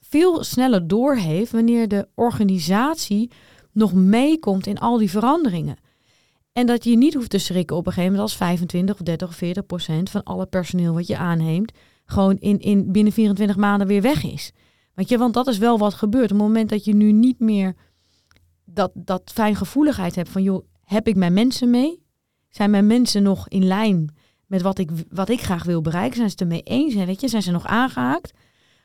veel 0.00 0.44
sneller 0.44 0.88
doorheeft 0.88 1.52
wanneer 1.52 1.88
de 1.88 2.08
organisatie 2.14 3.30
nog 3.72 3.92
meekomt 3.92 4.66
in 4.66 4.78
al 4.78 4.98
die 4.98 5.10
veranderingen. 5.10 5.76
En 6.52 6.66
dat 6.66 6.84
je 6.84 6.96
niet 6.96 7.14
hoeft 7.14 7.30
te 7.30 7.38
schrikken 7.38 7.76
op 7.76 7.86
een 7.86 7.92
gegeven 7.92 8.12
moment 8.12 8.30
als 8.30 8.38
25 8.38 8.94
of 8.94 9.00
30 9.00 9.28
of 9.28 9.34
40 9.34 9.66
procent 9.66 10.10
van 10.10 10.22
alle 10.22 10.46
personeel 10.46 10.94
wat 10.94 11.06
je 11.06 11.16
aanneemt, 11.16 11.72
gewoon 12.04 12.36
in, 12.36 12.58
in 12.58 12.92
binnen 12.92 13.12
24 13.12 13.56
maanden 13.56 13.86
weer 13.86 14.02
weg 14.02 14.24
is. 14.24 14.52
Weet 14.94 15.08
je, 15.08 15.18
want 15.18 15.34
dat 15.34 15.46
is 15.46 15.58
wel 15.58 15.78
wat 15.78 15.94
gebeurt. 15.94 16.32
Op 16.32 16.38
het 16.38 16.46
moment 16.46 16.68
dat 16.68 16.84
je 16.84 16.94
nu 16.94 17.12
niet 17.12 17.38
meer 17.38 17.74
dat, 18.64 18.90
dat 18.94 19.30
fijngevoeligheid 19.34 20.14
hebt 20.14 20.28
van, 20.28 20.42
joh, 20.42 20.64
heb 20.84 21.08
ik 21.08 21.16
mijn 21.16 21.32
mensen 21.32 21.70
mee? 21.70 22.02
Zijn 22.48 22.70
mijn 22.70 22.86
mensen 22.86 23.22
nog 23.22 23.48
in 23.48 23.66
lijn 23.66 24.14
met 24.46 24.62
wat 24.62 24.78
ik, 24.78 24.90
wat 25.08 25.28
ik 25.28 25.40
graag 25.40 25.64
wil 25.64 25.80
bereiken? 25.80 26.16
Zijn 26.16 26.30
ze 26.30 26.36
ermee 26.36 26.62
eens? 26.62 26.94
Weet 26.94 27.20
je, 27.20 27.28
zijn 27.28 27.42
ze 27.42 27.50
nog 27.50 27.66
aangehaakt? 27.66 28.32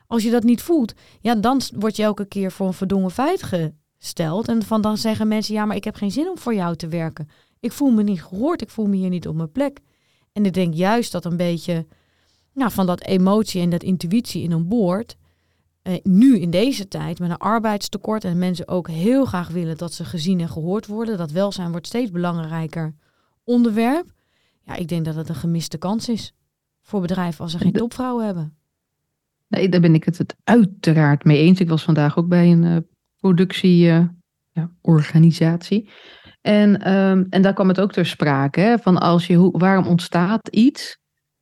Als 0.06 0.22
je 0.22 0.30
dat 0.30 0.42
niet 0.42 0.62
voelt, 0.62 0.92
ja, 1.20 1.34
dan 1.34 1.60
word 1.74 1.96
je 1.96 2.02
elke 2.02 2.26
keer 2.26 2.52
voor 2.52 2.66
een 2.66 2.72
verdongen 2.72 3.10
feit 3.10 3.42
gesteld. 3.42 4.48
En 4.48 4.62
van 4.62 4.80
dan 4.80 4.98
zeggen 4.98 5.28
mensen, 5.28 5.54
ja, 5.54 5.64
maar 5.64 5.76
ik 5.76 5.84
heb 5.84 5.94
geen 5.94 6.10
zin 6.10 6.28
om 6.28 6.38
voor 6.38 6.54
jou 6.54 6.76
te 6.76 6.88
werken. 6.88 7.28
Ik 7.60 7.72
voel 7.72 7.90
me 7.90 8.02
niet 8.02 8.22
gehoord, 8.22 8.62
ik 8.62 8.70
voel 8.70 8.86
me 8.86 8.96
hier 8.96 9.08
niet 9.08 9.28
op 9.28 9.34
mijn 9.34 9.52
plek. 9.52 9.80
En 10.32 10.44
ik 10.44 10.54
denk 10.54 10.74
juist 10.74 11.12
dat 11.12 11.24
een 11.24 11.36
beetje 11.36 11.86
nou, 12.52 12.70
van 12.70 12.86
dat 12.86 13.02
emotie 13.02 13.60
en 13.60 13.70
dat 13.70 13.82
intuïtie 13.82 14.42
in 14.42 14.52
een 14.52 14.68
boord, 14.68 15.16
eh, 15.82 15.94
nu 16.02 16.38
in 16.38 16.50
deze 16.50 16.88
tijd 16.88 17.18
met 17.18 17.30
een 17.30 17.36
arbeidstekort 17.36 18.24
en 18.24 18.38
mensen 18.38 18.68
ook 18.68 18.88
heel 18.88 19.24
graag 19.24 19.48
willen 19.48 19.76
dat 19.76 19.92
ze 19.92 20.04
gezien 20.04 20.40
en 20.40 20.48
gehoord 20.48 20.86
worden, 20.86 21.18
dat 21.18 21.30
welzijn 21.30 21.70
wordt 21.70 21.86
steeds 21.86 22.10
belangrijker 22.10 22.94
onderwerp. 23.44 24.12
Ja, 24.64 24.74
ik 24.74 24.88
denk 24.88 25.04
dat 25.04 25.14
het 25.14 25.28
een 25.28 25.34
gemiste 25.34 25.78
kans 25.78 26.08
is 26.08 26.32
voor 26.82 27.00
bedrijven 27.00 27.40
als 27.40 27.52
ze 27.52 27.58
geen 27.58 27.72
topvrouwen 27.72 28.24
hebben. 28.24 28.56
Nee, 29.48 29.68
daar 29.68 29.80
ben 29.80 29.94
ik 29.94 30.04
het, 30.04 30.18
het 30.18 30.36
uiteraard 30.44 31.24
mee 31.24 31.38
eens. 31.38 31.60
Ik 31.60 31.68
was 31.68 31.82
vandaag 31.82 32.18
ook 32.18 32.28
bij 32.28 32.50
een 32.50 32.62
uh, 32.62 32.76
productieorganisatie. 33.16 35.82
Uh, 35.82 35.90
ja, 35.90 35.96
en, 36.46 36.94
um, 36.94 37.26
en 37.30 37.42
daar 37.42 37.52
kwam 37.52 37.68
het 37.68 37.80
ook 37.80 37.92
ter 37.92 38.06
sprake. 38.06 38.60
Hè, 38.60 38.78
van 38.78 38.98
als 38.98 39.26
je, 39.26 39.34
hoe, 39.34 39.58
waarom 39.58 39.86
ontstaat 39.86 40.48
iets? 40.48 40.98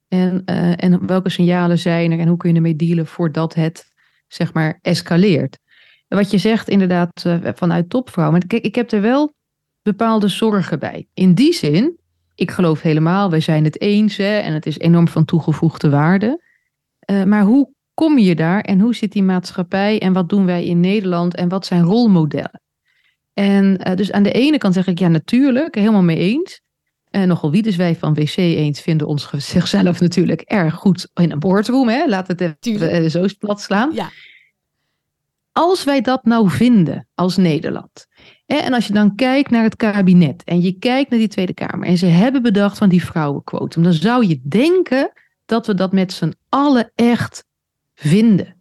En, 0.09 0.43
uh, 0.47 0.85
en 0.85 1.07
welke 1.07 1.29
signalen 1.29 1.79
zijn 1.79 2.13
er? 2.13 2.19
En 2.19 2.29
hoe 2.29 2.37
kun 2.37 2.51
je 2.51 2.57
ermee 2.57 2.77
dealen 2.77 3.07
voordat 3.07 3.55
het, 3.55 3.93
zeg 4.27 4.53
maar, 4.53 4.79
escaleert? 4.83 5.63
wat 6.09 6.31
je 6.31 6.39
zegt 6.39 6.69
inderdaad 6.69 7.25
uh, 7.27 7.37
vanuit 7.55 7.91
topvrouw. 7.91 8.31
Maar 8.31 8.47
kijk, 8.47 8.65
ik 8.65 8.75
heb 8.75 8.91
er 8.91 9.01
wel 9.01 9.35
bepaalde 9.83 10.29
zorgen 10.29 10.79
bij. 10.79 11.07
In 11.15 11.35
die 11.35 11.53
zin, 11.53 11.99
ik 12.35 12.51
geloof 12.51 12.81
helemaal, 12.81 13.31
wij 13.31 13.41
zijn 13.41 13.65
het 13.65 13.81
eens. 13.81 14.17
Hè, 14.17 14.39
en 14.39 14.53
het 14.53 14.67
is 14.67 14.79
enorm 14.79 15.09
van 15.09 15.25
toegevoegde 15.25 15.91
waarde. 15.91 16.43
Uh, 17.11 17.25
maar 17.25 17.43
hoe 17.43 17.73
kom 17.95 18.19
je 18.19 18.35
daar 18.35 18.61
en 18.61 18.81
hoe 18.81 18.95
zit 18.95 19.13
die 19.13 19.23
maatschappij 19.23 20.01
en 20.01 20.13
wat 20.13 20.29
doen 20.29 20.47
wij 20.47 20.65
in 20.65 20.81
Nederland 20.81 21.35
en 21.35 21.49
wat 21.49 21.67
zijn 21.67 21.83
rolmodellen? 21.83 22.64
En 23.35 23.89
uh, 23.89 23.95
dus 23.95 24.13
aan 24.13 24.23
de 24.23 24.33
ene 24.33 24.59
kant 24.59 24.75
zeg 24.75 24.87
ik 24.87 24.99
ja, 24.99 25.09
natuurlijk, 25.09 25.75
helemaal 25.75 26.03
mee 26.03 26.19
eens. 26.19 26.63
En 27.11 27.29
nogal 27.29 27.51
wie 27.51 27.63
dus 27.63 27.77
wij 27.77 27.97
van 27.97 28.15
WC 28.15 28.37
eens 28.37 28.81
vinden 28.81 29.07
ons 29.07 29.31
zichzelf 29.37 30.01
natuurlijk 30.01 30.41
erg 30.41 30.75
goed 30.75 31.11
in 31.15 31.31
een 31.31 31.39
boardroom. 31.39 31.89
Hè? 31.89 32.07
Laat 32.07 32.29
het 32.29 32.41
even 32.61 33.03
uh, 33.03 33.11
zo 33.11 33.27
plat 33.39 33.61
slaan. 33.61 33.91
Ja. 33.93 34.11
Als 35.53 35.85
wij 35.85 36.01
dat 36.01 36.25
nou 36.25 36.51
vinden 36.51 37.07
als 37.15 37.37
Nederland. 37.37 38.07
Hè, 38.47 38.57
en 38.57 38.73
als 38.73 38.87
je 38.87 38.93
dan 38.93 39.15
kijkt 39.15 39.51
naar 39.51 39.63
het 39.63 39.77
kabinet 39.77 40.45
en 40.45 40.61
je 40.61 40.73
kijkt 40.73 41.11
naar 41.11 41.19
die 41.19 41.29
Tweede 41.29 41.55
Kamer. 41.55 41.87
En 41.87 41.99
ze 41.99 42.07
hebben 42.07 42.43
bedacht 42.43 42.79
van 42.79 42.89
die 42.89 43.05
vrouwenquotum. 43.05 43.83
Dan 43.83 43.93
zou 43.93 44.27
je 44.27 44.41
denken 44.43 45.13
dat 45.47 45.67
we 45.67 45.75
dat 45.75 45.93
met 45.93 46.13
z'n 46.13 46.35
allen 46.49 46.93
echt 46.95 47.45
vinden. 47.95 48.57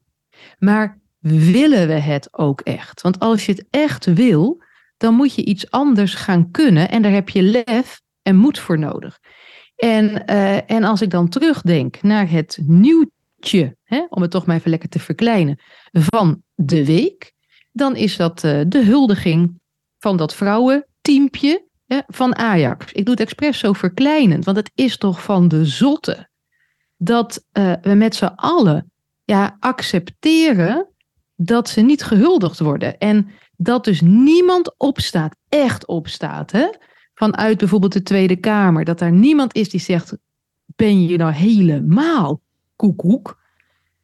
Maar 0.59 0.99
willen 1.19 1.87
we 1.87 1.93
het 1.93 2.27
ook 2.31 2.61
echt? 2.61 3.01
Want 3.01 3.19
als 3.19 3.45
je 3.45 3.51
het 3.51 3.65
echt 3.69 4.05
wil, 4.05 4.62
dan 5.03 5.13
moet 5.13 5.35
je 5.35 5.45
iets 5.45 5.71
anders 5.71 6.13
gaan 6.15 6.51
kunnen. 6.51 6.89
En 6.89 7.01
daar 7.01 7.11
heb 7.11 7.29
je 7.29 7.41
lef 7.41 8.01
en 8.21 8.35
moed 8.35 8.59
voor 8.59 8.79
nodig. 8.79 9.19
En, 9.75 10.23
uh, 10.29 10.71
en 10.71 10.83
als 10.83 11.01
ik 11.01 11.09
dan 11.09 11.29
terugdenk 11.29 12.01
naar 12.01 12.29
het 12.29 12.59
nieuwtje, 12.61 13.75
hè, 13.83 14.05
om 14.09 14.21
het 14.21 14.31
toch 14.31 14.45
maar 14.45 14.55
even 14.55 14.69
lekker 14.69 14.89
te 14.89 14.99
verkleinen, 14.99 15.59
van 15.91 16.41
de 16.55 16.85
week, 16.85 17.33
dan 17.71 17.95
is 17.95 18.15
dat 18.17 18.43
uh, 18.43 18.61
de 18.67 18.83
huldiging 18.83 19.59
van 19.99 20.17
dat 20.17 20.35
vrouwenteampje 20.35 21.67
hè, 21.85 21.99
van 22.07 22.35
Ajax. 22.35 22.91
Ik 22.91 23.05
doe 23.05 23.13
het 23.13 23.23
expres 23.23 23.59
zo 23.59 23.73
verkleinend, 23.73 24.45
want 24.45 24.57
het 24.57 24.71
is 24.75 24.97
toch 24.97 25.23
van 25.23 25.47
de 25.47 25.65
zotte 25.65 26.29
dat 26.97 27.45
uh, 27.53 27.73
we 27.81 27.93
met 27.93 28.15
z'n 28.15 28.31
allen 28.35 28.91
ja, 29.23 29.57
accepteren 29.59 30.87
dat 31.35 31.69
ze 31.69 31.81
niet 31.81 32.03
gehuldigd 32.03 32.59
worden. 32.59 32.97
En 32.97 33.27
dat 33.57 33.83
dus 33.83 34.01
niemand 34.01 34.73
opstaat, 34.77 35.35
echt 35.49 35.85
opstaat, 35.85 36.51
hè? 36.51 36.67
vanuit 37.13 37.57
bijvoorbeeld 37.57 37.93
de 37.93 38.03
Tweede 38.03 38.35
Kamer. 38.35 38.85
Dat 38.85 38.99
daar 38.99 39.11
niemand 39.11 39.55
is 39.55 39.69
die 39.69 39.79
zegt, 39.79 40.17
ben 40.65 41.07
je 41.07 41.17
nou 41.17 41.31
helemaal 41.31 42.41
koekoek? 42.75 43.41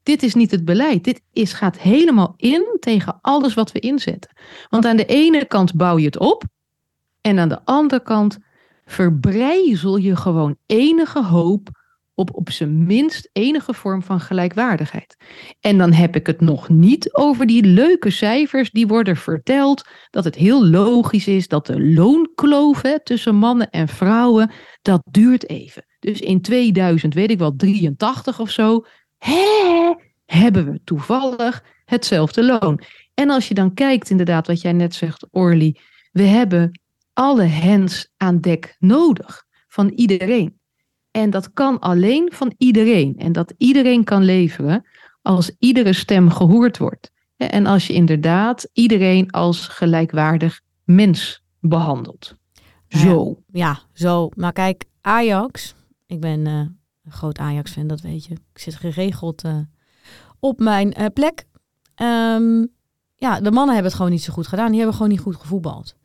Dit 0.03 0.23
is 0.23 0.35
niet 0.35 0.51
het 0.51 0.65
beleid. 0.65 1.03
Dit 1.03 1.21
is, 1.33 1.53
gaat 1.53 1.77
helemaal 1.77 2.33
in 2.37 2.77
tegen 2.79 3.19
alles 3.21 3.53
wat 3.53 3.71
we 3.71 3.79
inzetten. 3.79 4.31
Want 4.69 4.85
aan 4.85 4.97
de 4.97 5.05
ene 5.05 5.45
kant 5.45 5.75
bouw 5.75 5.97
je 5.97 6.05
het 6.05 6.17
op. 6.17 6.43
En 7.21 7.39
aan 7.39 7.49
de 7.49 7.65
andere 7.65 8.03
kant 8.03 8.37
verbrijzel 8.85 9.97
je 9.97 10.15
gewoon 10.15 10.57
enige 10.65 11.23
hoop 11.23 11.78
op 12.19 12.35
op 12.35 12.51
zijn 12.51 12.85
minst 12.85 13.29
enige 13.33 13.73
vorm 13.73 14.03
van 14.03 14.19
gelijkwaardigheid. 14.19 15.15
En 15.59 15.77
dan 15.77 15.93
heb 15.93 16.15
ik 16.15 16.27
het 16.27 16.41
nog 16.41 16.69
niet 16.69 17.13
over 17.13 17.45
die 17.45 17.63
leuke 17.63 18.09
cijfers 18.09 18.71
die 18.71 18.87
worden 18.87 19.15
verteld, 19.15 19.87
dat 20.09 20.23
het 20.23 20.35
heel 20.35 20.65
logisch 20.65 21.27
is 21.27 21.47
dat 21.47 21.65
de 21.65 21.81
loonkloof 21.81 22.81
tussen 23.03 23.35
mannen 23.35 23.69
en 23.69 23.87
vrouwen, 23.87 24.51
dat 24.81 25.01
duurt 25.11 25.49
even. 25.49 25.85
Dus 25.99 26.19
in 26.19 26.41
2000, 26.41 27.13
weet 27.13 27.31
ik 27.31 27.39
wel, 27.39 27.55
83 27.55 28.39
of 28.39 28.49
zo, 28.49 28.85
hebben 30.25 30.71
we 30.71 30.79
toevallig 30.83 31.63
hetzelfde 31.85 32.43
loon. 32.43 32.81
En 33.13 33.29
als 33.29 33.47
je 33.47 33.53
dan 33.53 33.73
kijkt, 33.73 34.09
inderdaad, 34.09 34.47
wat 34.47 34.61
jij 34.61 34.73
net 34.73 34.95
zegt, 34.95 35.27
Orly, 35.31 35.75
we 36.11 36.21
hebben 36.21 36.79
alle 37.13 37.43
hens 37.43 38.13
aan 38.17 38.39
dek 38.39 38.75
nodig 38.79 39.45
van 39.67 39.89
iedereen. 39.89 40.58
En 41.11 41.29
dat 41.29 41.53
kan 41.53 41.79
alleen 41.79 42.31
van 42.33 42.53
iedereen. 42.57 43.17
En 43.17 43.31
dat 43.31 43.53
iedereen 43.57 44.03
kan 44.03 44.23
leveren 44.23 44.85
als 45.21 45.51
iedere 45.59 45.93
stem 45.93 46.29
gehoord 46.29 46.77
wordt. 46.77 47.11
En 47.37 47.65
als 47.65 47.87
je 47.87 47.93
inderdaad 47.93 48.69
iedereen 48.73 49.31
als 49.31 49.67
gelijkwaardig 49.67 50.61
mens 50.83 51.43
behandelt. 51.59 52.35
Zo. 52.87 53.43
Ja, 53.51 53.79
zo. 53.93 54.29
Maar 54.35 54.53
kijk, 54.53 54.83
Ajax. 55.01 55.75
Ik 56.05 56.19
ben 56.19 56.39
uh, 56.45 56.53
een 56.53 57.11
groot 57.11 57.37
Ajax-fan, 57.37 57.87
dat 57.87 58.01
weet 58.01 58.25
je. 58.25 58.33
Ik 58.33 58.59
zit 58.59 58.75
geregeld 58.75 59.45
uh, 59.45 59.57
op 60.39 60.59
mijn 60.59 60.99
uh, 60.99 61.05
plek. 61.13 61.45
Um, 61.95 62.67
ja, 63.15 63.39
de 63.39 63.51
mannen 63.51 63.73
hebben 63.73 63.83
het 63.83 63.93
gewoon 63.93 64.11
niet 64.11 64.23
zo 64.23 64.33
goed 64.33 64.47
gedaan. 64.47 64.67
Die 64.67 64.77
hebben 64.77 64.95
gewoon 64.95 65.11
niet 65.11 65.19
goed 65.19 65.35
gevoetbald. 65.35 65.95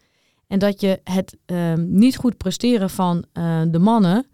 En 0.46 0.58
dat 0.58 0.80
je 0.80 1.00
het 1.04 1.36
um, 1.46 1.86
niet 1.98 2.16
goed 2.16 2.36
presteren 2.36 2.90
van 2.90 3.24
de 3.70 3.78
mannen 3.80 4.26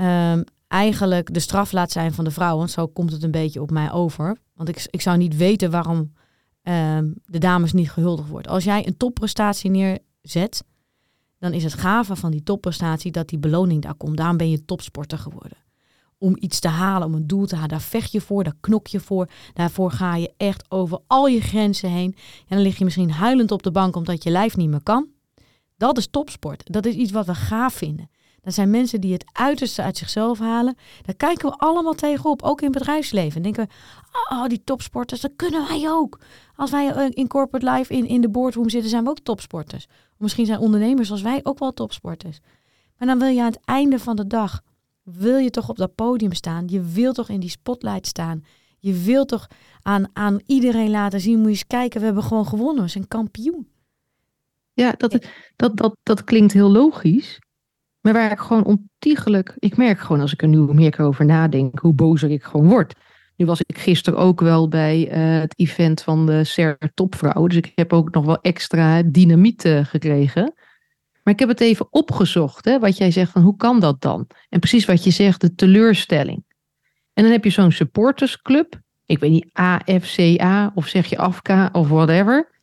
um, 0.00 0.44
eigenlijk 0.68 1.34
de 1.34 1.40
straf 1.40 1.72
laat 1.72 1.90
zijn 1.90 2.12
van 2.12 2.24
de 2.24 2.30
vrouw. 2.30 2.56
Want 2.56 2.70
zo 2.70 2.86
komt 2.86 3.12
het 3.12 3.22
een 3.22 3.30
beetje 3.30 3.62
op 3.62 3.70
mij 3.70 3.92
over. 3.92 4.36
Want 4.54 4.68
ik, 4.68 4.86
ik 4.90 5.00
zou 5.00 5.16
niet 5.16 5.36
weten 5.36 5.70
waarom 5.70 6.12
um, 6.62 7.14
de 7.24 7.38
dames 7.38 7.72
niet 7.72 7.90
gehuldigd 7.90 8.28
worden. 8.28 8.52
Als 8.52 8.64
jij 8.64 8.86
een 8.86 8.96
topprestatie 8.96 9.70
neerzet, 9.70 10.64
dan 11.38 11.52
is 11.52 11.64
het 11.64 11.74
gave 11.74 12.16
van 12.16 12.30
die 12.30 12.42
topprestatie 12.42 13.12
dat 13.12 13.28
die 13.28 13.38
beloning 13.38 13.82
daar 13.82 13.94
komt. 13.94 14.16
Daarom 14.16 14.36
ben 14.36 14.50
je 14.50 14.64
topsporter 14.64 15.18
geworden. 15.18 15.58
Om 16.18 16.36
iets 16.40 16.60
te 16.60 16.68
halen, 16.68 17.06
om 17.06 17.14
een 17.14 17.26
doel 17.26 17.46
te 17.46 17.54
halen, 17.54 17.70
daar 17.70 17.80
vecht 17.80 18.12
je 18.12 18.20
voor, 18.20 18.44
daar 18.44 18.56
knok 18.60 18.86
je 18.86 19.00
voor. 19.00 19.30
Daarvoor 19.52 19.90
ga 19.90 20.16
je 20.16 20.32
echt 20.36 20.70
over 20.70 20.98
al 21.06 21.26
je 21.26 21.40
grenzen 21.40 21.90
heen. 21.90 22.14
En 22.48 22.56
dan 22.56 22.60
lig 22.60 22.78
je 22.78 22.84
misschien 22.84 23.10
huilend 23.10 23.50
op 23.50 23.62
de 23.62 23.70
bank 23.70 23.96
omdat 23.96 24.22
je 24.22 24.30
lijf 24.30 24.56
niet 24.56 24.68
meer 24.68 24.82
kan. 24.82 25.08
Dat 25.76 25.98
is 25.98 26.08
topsport. 26.10 26.72
Dat 26.72 26.86
is 26.86 26.94
iets 26.94 27.12
wat 27.12 27.26
we 27.26 27.34
gaaf 27.34 27.74
vinden. 27.74 28.10
Dat 28.42 28.54
zijn 28.54 28.70
mensen 28.70 29.00
die 29.00 29.12
het 29.12 29.30
uiterste 29.32 29.82
uit 29.82 29.96
zichzelf 29.96 30.38
halen. 30.38 30.76
Daar 31.02 31.14
kijken 31.14 31.48
we 31.48 31.56
allemaal 31.56 31.94
tegenop, 31.94 32.42
ook 32.42 32.60
in 32.60 32.68
het 32.68 32.78
bedrijfsleven. 32.78 33.36
En 33.36 33.42
denken 33.42 33.66
we, 33.66 33.72
oh, 34.34 34.46
die 34.46 34.64
topsporters, 34.64 35.20
dat 35.20 35.32
kunnen 35.36 35.68
wij 35.68 35.90
ook. 35.90 36.20
Als 36.56 36.70
wij 36.70 36.92
eh, 36.92 37.06
in 37.10 37.28
corporate 37.28 37.70
life 37.70 37.92
in, 37.92 38.06
in 38.06 38.20
de 38.20 38.30
boardroom 38.30 38.70
zitten, 38.70 38.90
zijn 38.90 39.04
we 39.04 39.10
ook 39.10 39.18
topsporters. 39.18 39.86
misschien 40.16 40.46
zijn 40.46 40.58
ondernemers 40.58 41.10
als 41.10 41.22
wij 41.22 41.40
ook 41.42 41.58
wel 41.58 41.72
topsporters. 41.72 42.40
Maar 42.98 43.08
dan 43.08 43.18
wil 43.18 43.28
je 43.28 43.40
aan 43.40 43.46
het 43.46 43.60
einde 43.64 43.98
van 43.98 44.16
de 44.16 44.26
dag, 44.26 44.60
wil 45.02 45.36
je 45.36 45.50
toch 45.50 45.68
op 45.68 45.76
dat 45.76 45.94
podium 45.94 46.32
staan. 46.32 46.68
Je 46.68 46.80
wil 46.80 47.12
toch 47.12 47.28
in 47.28 47.40
die 47.40 47.50
spotlight 47.50 48.06
staan. 48.06 48.44
Je 48.78 48.92
wilt 48.92 49.28
toch 49.28 49.46
aan, 49.82 50.08
aan 50.12 50.40
iedereen 50.46 50.90
laten 50.90 51.20
zien, 51.20 51.36
moet 51.36 51.44
je 51.44 51.50
eens 51.50 51.66
kijken, 51.66 52.00
we 52.00 52.06
hebben 52.06 52.22
gewoon 52.22 52.46
gewonnen, 52.46 52.82
we 52.84 52.90
zijn 52.90 53.08
kampioen. 53.08 53.68
Ja, 54.72 54.92
dat, 54.96 55.26
dat, 55.56 55.76
dat, 55.76 55.96
dat 56.02 56.24
klinkt 56.24 56.52
heel 56.52 56.70
logisch. 56.70 57.38
Maar 58.00 58.12
waar 58.12 58.32
ik 58.32 58.38
gewoon 58.38 58.64
ontiegelijk, 58.64 59.54
ik 59.58 59.76
merk 59.76 60.00
gewoon 60.00 60.20
als 60.20 60.32
ik 60.32 60.42
er 60.42 60.48
nu 60.48 60.58
meer 60.58 61.00
over 61.00 61.24
nadenk, 61.24 61.78
hoe 61.78 61.92
bozer 61.92 62.30
ik 62.30 62.42
gewoon 62.42 62.68
word. 62.68 62.94
Nu 63.36 63.46
was 63.46 63.60
ik 63.60 63.78
gisteren 63.78 64.18
ook 64.18 64.40
wel 64.40 64.68
bij 64.68 65.08
uh, 65.08 65.40
het 65.40 65.58
event 65.58 66.02
van 66.02 66.26
de 66.26 66.44
SER 66.44 66.78
Topvrouw. 66.94 67.46
Dus 67.46 67.56
ik 67.56 67.72
heb 67.74 67.92
ook 67.92 68.14
nog 68.14 68.24
wel 68.24 68.40
extra 68.40 69.02
dynamiet 69.02 69.64
uh, 69.64 69.84
gekregen. 69.84 70.54
Maar 71.22 71.34
ik 71.34 71.40
heb 71.40 71.48
het 71.48 71.60
even 71.60 71.86
opgezocht, 71.90 72.64
hè, 72.64 72.78
wat 72.78 72.96
jij 72.96 73.10
zegt 73.10 73.32
van 73.32 73.42
hoe 73.42 73.56
kan 73.56 73.80
dat 73.80 74.00
dan? 74.00 74.26
En 74.48 74.58
precies 74.58 74.84
wat 74.84 75.04
je 75.04 75.10
zegt, 75.10 75.40
de 75.40 75.54
teleurstelling. 75.54 76.44
En 77.12 77.22
dan 77.22 77.32
heb 77.32 77.44
je 77.44 77.50
zo'n 77.50 77.72
supportersclub. 77.72 78.80
Ik 79.06 79.18
weet 79.18 79.30
niet, 79.30 79.48
AFCA 79.52 80.72
of 80.74 80.86
zeg 80.86 81.06
je 81.06 81.18
AFCA 81.18 81.68
of 81.72 81.88
whatever. 81.88 82.59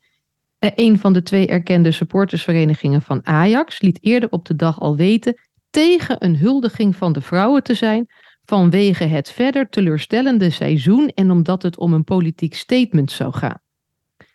Een 0.76 1.00
van 1.00 1.14
de 1.14 1.24
twee 1.24 1.48
erkende 1.48 1.92
supportersverenigingen 1.92 3.02
van 3.02 3.26
Ajax 3.26 3.82
liet 3.82 3.98
eerder 4.02 4.30
op 4.30 4.46
de 4.46 4.56
dag 4.56 4.80
al 4.80 4.96
weten 4.96 5.36
tegen 5.70 6.26
een 6.26 6.38
huldiging 6.38 6.96
van 6.96 7.14
de 7.14 7.22
vrouwen 7.22 7.64
te 7.64 7.74
zijn 7.74 8.08
vanwege 8.46 9.04
het 9.04 9.32
verder 9.32 9.70
teleurstellende 9.70 10.50
seizoen 10.50 11.08
en 11.08 11.32
omdat 11.32 11.62
het 11.62 11.78
om 11.78 11.94
een 11.94 12.04
politiek 12.04 12.56
statement 12.56 13.12
zou 13.12 13.34
gaan. 13.34 13.60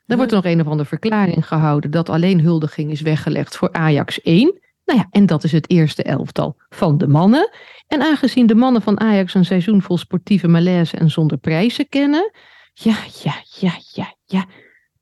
Er 0.06 0.16
wordt 0.16 0.32
nog 0.32 0.44
een 0.44 0.60
of 0.60 0.66
andere 0.66 0.88
verklaring 0.88 1.46
gehouden 1.46 1.90
dat 1.90 2.08
alleen 2.08 2.40
huldiging 2.40 2.90
is 2.90 3.00
weggelegd 3.00 3.56
voor 3.56 3.72
Ajax 3.72 4.20
1. 4.20 4.60
Nou 4.84 4.98
ja, 4.98 5.06
en 5.10 5.26
dat 5.26 5.44
is 5.44 5.52
het 5.52 5.70
eerste 5.70 6.02
elftal 6.02 6.56
van 6.68 6.98
de 6.98 7.08
mannen. 7.08 7.50
En 7.86 8.00
aangezien 8.02 8.46
de 8.46 8.54
mannen 8.54 8.82
van 8.82 9.00
Ajax 9.00 9.34
een 9.34 9.44
seizoen 9.44 9.82
vol 9.82 9.98
sportieve 9.98 10.48
malaise 10.48 10.96
en 10.96 11.10
zonder 11.10 11.38
prijzen 11.38 11.88
kennen, 11.88 12.30
ja, 12.72 12.96
ja, 13.22 13.34
ja, 13.60 13.72
ja, 13.92 14.14
ja, 14.24 14.46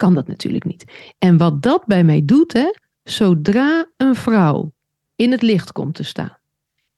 kan 0.01 0.15
dat 0.15 0.27
natuurlijk 0.27 0.65
niet. 0.65 0.85
En 1.19 1.37
wat 1.37 1.63
dat 1.63 1.87
bij 1.87 2.05
mij 2.05 2.25
doet, 2.25 2.53
hè, 2.53 2.75
zodra 3.03 3.87
een 3.97 4.15
vrouw 4.15 4.73
in 5.17 5.31
het 5.31 5.43
licht 5.43 5.73
komt 5.73 5.95
te 5.95 6.03
staan 6.03 6.41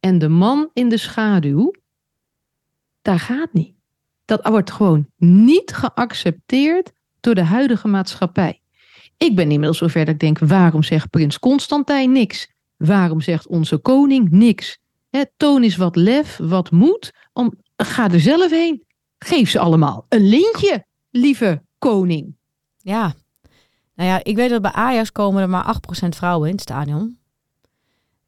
en 0.02 0.18
de 0.18 0.28
man 0.28 0.70
in 0.72 0.88
de 0.88 0.96
schaduw, 0.96 1.72
daar 3.02 3.18
gaat 3.18 3.52
niet. 3.52 3.74
Dat 4.24 4.48
wordt 4.48 4.70
gewoon 4.70 5.06
niet 5.16 5.72
geaccepteerd 5.74 6.92
door 7.20 7.34
de 7.34 7.44
huidige 7.44 7.88
maatschappij. 7.88 8.60
Ik 9.16 9.36
ben 9.36 9.50
inmiddels 9.50 9.78
zover 9.78 10.04
dat 10.04 10.14
ik 10.14 10.20
denk, 10.20 10.38
waarom 10.38 10.82
zegt 10.82 11.10
prins 11.10 11.38
Constantijn 11.38 12.12
niks? 12.12 12.52
Waarom 12.76 13.20
zegt 13.20 13.46
onze 13.46 13.78
koning 13.78 14.30
niks? 14.30 14.78
toon 15.36 15.64
is 15.64 15.76
wat 15.76 15.96
lef, 15.96 16.36
wat 16.36 16.70
moed. 16.70 17.12
Om, 17.32 17.54
ga 17.76 18.10
er 18.10 18.20
zelf 18.20 18.50
heen. 18.50 18.84
Geef 19.18 19.50
ze 19.50 19.58
allemaal 19.58 20.06
een 20.08 20.28
lintje, 20.28 20.86
lieve 21.10 21.62
koning. 21.78 22.36
Ja, 22.82 23.14
nou 23.94 24.08
ja, 24.08 24.24
ik 24.24 24.36
weet 24.36 24.50
dat 24.50 24.62
bij 24.62 24.72
Ajax 24.72 25.12
komen 25.12 25.42
er 25.42 25.48
maar 25.48 25.76
8% 26.04 26.08
vrouwen 26.08 26.48
in 26.48 26.54
het 26.54 26.62
stadion. 26.62 27.18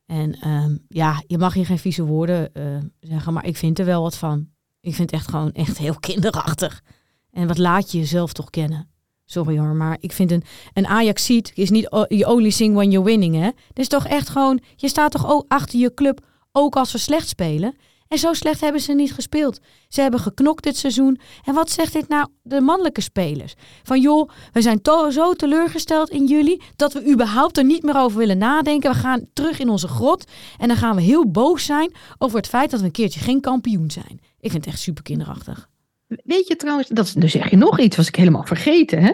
En 0.07 0.41
ehm, 0.41 0.77
ja, 0.89 1.23
je 1.27 1.39
mag 1.39 1.55
hier 1.55 1.67
geen 1.67 1.79
vieze 1.79 2.05
woorden 2.05 2.51
uh, 2.55 2.65
zeggen, 3.01 3.33
maar 3.33 3.47
ik 3.47 3.57
vind 3.57 3.79
er 3.79 3.85
wel 3.85 4.03
wat 4.03 4.17
van. 4.17 4.49
Ik 4.81 4.95
vind 4.95 5.11
het 5.11 5.21
echt 5.21 5.31
gewoon 5.31 5.53
echt 5.53 5.79
heel 5.79 5.99
kinderachtig. 6.09 6.83
En 7.31 7.47
wat 7.47 7.59
laat 7.59 7.93
je 7.93 7.99
jezelf 7.99 8.33
toch 8.33 8.51
kennen? 8.51 8.89
Sorry 9.25 9.59
hoor, 9.59 9.75
maar 9.75 9.97
ik 10.01 10.13
vind 10.13 10.31
een, 10.31 10.43
een 10.73 10.87
Ajax 10.87 11.25
ziet 11.25 11.53
is 11.55 11.71
niet 11.71 11.89
you 12.09 12.25
only 12.25 12.51
sing 12.51 12.75
when 12.75 12.91
you're 12.91 13.07
winning, 13.07 13.35
hè? 13.35 13.51
Is 13.73 13.89
toch 13.89 14.07
echt 14.07 14.29
gewoon, 14.29 14.61
je 14.77 14.89
staat 14.89 15.11
toch 15.11 15.31
ook 15.31 15.45
achter 15.49 15.79
je 15.79 15.95
club, 15.95 16.27
ook 16.53 16.77
als 16.77 16.93
we 16.93 16.99
slecht 16.99 17.29
spelen. 17.29 17.77
En 18.15 18.21
zo 18.21 18.33
slecht 18.33 18.61
hebben 18.61 18.81
ze 18.81 18.93
niet 18.93 19.13
gespeeld. 19.13 19.61
Ze 19.89 20.01
hebben 20.01 20.21
geknokt 20.21 20.65
dit 20.65 20.77
seizoen. 20.77 21.21
En 21.45 21.55
wat 21.55 21.71
zegt 21.71 21.93
dit 21.93 22.09
nou 22.09 22.29
de 22.43 22.61
mannelijke 22.61 23.01
spelers? 23.01 23.55
Van 23.83 24.01
joh, 24.01 24.31
we 24.53 24.63
zijn 24.63 24.81
zo 25.11 25.33
teleurgesteld 25.33 26.11
in 26.11 26.27
jullie 26.27 26.63
dat 26.77 26.93
we 26.93 27.11
überhaupt 27.11 27.59
er 27.59 27.65
niet 27.65 27.83
meer 27.83 27.97
over 27.97 28.19
willen 28.19 28.39
nadenken. 28.39 28.91
We 28.91 28.97
gaan 28.97 29.27
terug 29.33 29.59
in 29.59 29.69
onze 29.69 29.89
grot 29.89 30.31
en 30.59 30.69
dan 30.69 30.77
gaan 30.77 30.97
we 30.97 31.03
heel 31.03 31.31
boos 31.31 31.65
zijn 31.65 31.95
over 32.19 32.37
het 32.37 32.47
feit 32.47 32.71
dat 32.71 32.81
we 32.81 32.87
een 32.87 32.93
keertje 32.93 33.21
geen 33.21 33.41
kampioen 33.41 33.91
zijn. 33.91 34.21
Ik 34.41 34.51
vind 34.51 34.65
het 34.65 34.75
echt 34.75 34.83
super 34.83 35.03
kinderachtig. 35.03 35.69
Weet 36.07 36.49
je 36.49 36.57
trouwens, 36.57 36.89
dat, 36.89 37.15
dan 37.19 37.29
zeg 37.29 37.51
je 37.51 37.57
nog 37.57 37.81
iets, 37.81 37.97
was 37.97 38.09
ik 38.09 38.17
helemaal 38.17 38.47
vergeten. 38.47 39.03
Hè? 39.03 39.13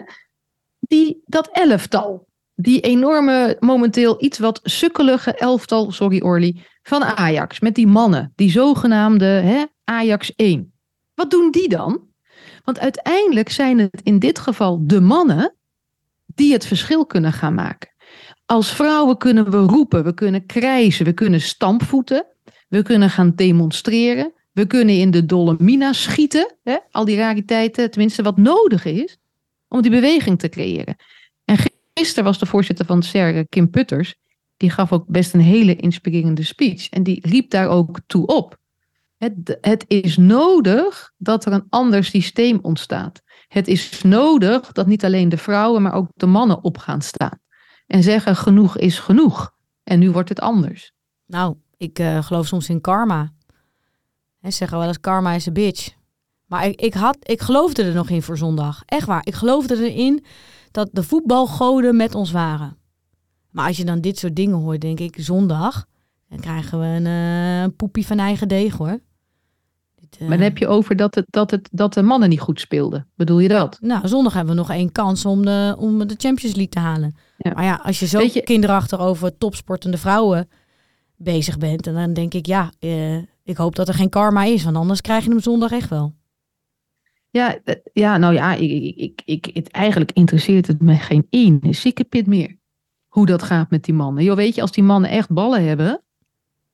Die, 0.79 1.21
dat 1.25 1.49
elftal, 1.51 2.27
die 2.55 2.79
enorme, 2.79 3.57
momenteel 3.59 4.23
iets 4.23 4.39
wat 4.39 4.59
sukkelige 4.63 5.33
elftal, 5.33 5.91
sorry 5.91 6.21
Orly, 6.21 6.63
van 6.83 7.03
Ajax. 7.03 7.59
Met 7.59 7.75
die 7.75 7.87
mannen, 7.87 8.33
die 8.35 8.51
zogenaamde 8.51 9.25
hè, 9.25 9.63
Ajax 9.83 10.35
1. 10.35 10.73
Wat 11.15 11.31
doen 11.31 11.51
die 11.51 11.69
dan? 11.69 12.09
Want 12.63 12.79
uiteindelijk 12.79 13.49
zijn 13.49 13.79
het 13.79 14.01
in 14.03 14.19
dit 14.19 14.39
geval 14.39 14.87
de 14.87 15.01
mannen 15.01 15.55
die 16.25 16.53
het 16.53 16.65
verschil 16.65 17.05
kunnen 17.05 17.33
gaan 17.33 17.53
maken. 17.53 17.89
Als 18.45 18.73
vrouwen 18.73 19.17
kunnen 19.17 19.51
we 19.51 19.57
roepen, 19.57 20.03
we 20.03 20.13
kunnen 20.13 20.45
krijzen, 20.45 21.05
we 21.05 21.13
kunnen 21.13 21.41
stampvoeten, 21.41 22.25
we 22.67 22.81
kunnen 22.81 23.09
gaan 23.09 23.35
demonstreren, 23.35 24.33
we 24.51 24.65
kunnen 24.65 24.95
in 24.95 25.11
de 25.11 25.25
Dolomina 25.25 25.93
schieten. 25.93 26.55
Hè? 26.63 26.77
Al 26.91 27.05
die 27.05 27.17
rariteiten, 27.17 27.91
tenminste 27.91 28.23
wat 28.23 28.37
nodig 28.37 28.85
is 28.85 29.17
om 29.67 29.81
die 29.81 29.91
beweging 29.91 30.39
te 30.39 30.49
creëren. 30.49 30.95
En 31.45 31.57
gisteren 31.93 32.23
was 32.23 32.39
de 32.39 32.45
voorzitter 32.45 32.85
van 32.85 33.03
CER, 33.03 33.47
Kim 33.47 33.69
Putters, 33.69 34.15
die 34.61 34.69
gaf 34.69 34.91
ook 34.91 35.07
best 35.07 35.33
een 35.33 35.39
hele 35.39 35.75
inspirerende 35.75 36.43
speech. 36.43 36.89
En 36.89 37.03
die 37.03 37.27
riep 37.27 37.49
daar 37.49 37.67
ook 37.67 37.99
toe 38.07 38.25
op. 38.25 38.57
Het, 39.17 39.57
het 39.61 39.85
is 39.87 40.17
nodig 40.17 41.11
dat 41.17 41.45
er 41.45 41.53
een 41.53 41.65
ander 41.69 42.03
systeem 42.03 42.59
ontstaat. 42.61 43.21
Het 43.47 43.67
is 43.67 44.01
nodig 44.01 44.71
dat 44.71 44.87
niet 44.87 45.05
alleen 45.05 45.29
de 45.29 45.37
vrouwen, 45.37 45.81
maar 45.81 45.93
ook 45.93 46.07
de 46.15 46.25
mannen 46.25 46.63
op 46.63 46.77
gaan 46.77 47.01
staan. 47.01 47.39
En 47.87 48.03
zeggen 48.03 48.35
genoeg 48.35 48.77
is 48.77 48.99
genoeg. 48.99 49.51
En 49.83 49.99
nu 49.99 50.11
wordt 50.11 50.29
het 50.29 50.39
anders. 50.39 50.93
Nou, 51.25 51.55
ik 51.77 51.99
uh, 51.99 52.23
geloof 52.23 52.47
soms 52.47 52.69
in 52.69 52.81
karma. 52.81 53.33
He, 54.39 54.51
zeggen 54.51 54.77
wel 54.77 54.87
eens 54.87 54.99
karma 54.99 55.33
is 55.33 55.45
een 55.45 55.53
bitch. 55.53 55.89
Maar 56.45 56.65
ik, 56.65 56.81
ik, 56.81 56.93
had, 56.93 57.17
ik 57.21 57.41
geloofde 57.41 57.83
er 57.83 57.93
nog 57.93 58.09
in 58.09 58.21
voor 58.21 58.37
zondag. 58.37 58.81
Echt 58.85 59.07
waar. 59.07 59.25
Ik 59.25 59.33
geloofde 59.33 59.89
erin 59.89 60.25
dat 60.71 60.89
de 60.91 61.03
voetbalgoden 61.03 61.95
met 61.95 62.15
ons 62.15 62.31
waren. 62.31 62.80
Maar 63.51 63.67
als 63.67 63.77
je 63.77 63.85
dan 63.85 64.01
dit 64.01 64.17
soort 64.17 64.35
dingen 64.35 64.57
hoort, 64.57 64.81
denk 64.81 64.99
ik, 64.99 65.15
zondag, 65.19 65.85
dan 66.29 66.39
krijgen 66.39 66.79
we 66.79 66.85
een 66.85 67.05
uh, 67.65 67.75
poepie 67.75 68.05
van 68.05 68.19
eigen 68.19 68.47
deeg 68.47 68.77
hoor. 68.77 68.99
Dit, 69.95 70.17
uh... 70.21 70.27
Maar 70.27 70.37
dan 70.37 70.45
heb 70.45 70.57
je 70.57 70.67
over 70.67 70.95
dat, 70.95 71.15
het, 71.15 71.25
dat, 71.29 71.51
het, 71.51 71.69
dat 71.71 71.93
de 71.93 72.01
mannen 72.01 72.29
niet 72.29 72.39
goed 72.39 72.59
speelden. 72.59 73.07
Bedoel 73.15 73.39
je 73.39 73.47
dat? 73.47 73.77
Nou, 73.81 74.07
zondag 74.07 74.33
hebben 74.33 74.53
we 74.53 74.59
nog 74.59 74.69
één 74.69 74.91
kans 74.91 75.25
om 75.25 75.45
de, 75.45 75.75
om 75.77 76.07
de 76.07 76.15
Champions 76.17 76.55
League 76.55 76.69
te 76.69 76.79
halen. 76.79 77.15
Ja. 77.37 77.51
Maar 77.53 77.63
ja, 77.63 77.81
als 77.83 77.99
je 77.99 78.07
zo 78.07 78.19
je... 78.19 78.41
kinderachtig 78.43 78.99
over 78.99 79.37
topsportende 79.37 79.97
vrouwen 79.97 80.49
bezig 81.15 81.57
bent, 81.57 81.87
en 81.87 81.93
dan 81.93 82.13
denk 82.13 82.33
ik, 82.33 82.45
ja, 82.45 82.71
uh, 82.79 83.17
ik 83.43 83.57
hoop 83.57 83.75
dat 83.75 83.87
er 83.87 83.93
geen 83.93 84.09
karma 84.09 84.43
is, 84.43 84.63
want 84.63 84.75
anders 84.75 85.01
krijg 85.01 85.23
je 85.23 85.29
hem 85.29 85.39
zondag 85.39 85.71
echt 85.71 85.89
wel. 85.89 86.13
Ja, 87.29 87.59
ja 87.93 88.17
nou 88.17 88.33
ja, 88.33 88.53
ik, 88.53 88.95
ik, 88.95 89.21
ik, 89.25 89.49
het, 89.53 89.67
eigenlijk 89.67 90.11
interesseert 90.11 90.67
het 90.67 90.81
me 90.81 90.95
geen 90.95 91.27
één 91.29 91.59
sikkepit 91.69 92.27
meer. 92.27 92.59
Hoe 93.11 93.25
dat 93.25 93.43
gaat 93.43 93.69
met 93.69 93.83
die 93.83 93.93
mannen. 93.93 94.23
Jo, 94.23 94.35
weet 94.35 94.55
je, 94.55 94.61
als 94.61 94.71
die 94.71 94.83
mannen 94.83 95.09
echt 95.09 95.29
ballen 95.29 95.63
hebben, 95.63 96.03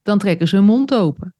dan 0.01 0.17
trekken 0.17 0.47
ze 0.47 0.55
hun 0.55 0.65
mond 0.65 0.93
open. 0.93 1.35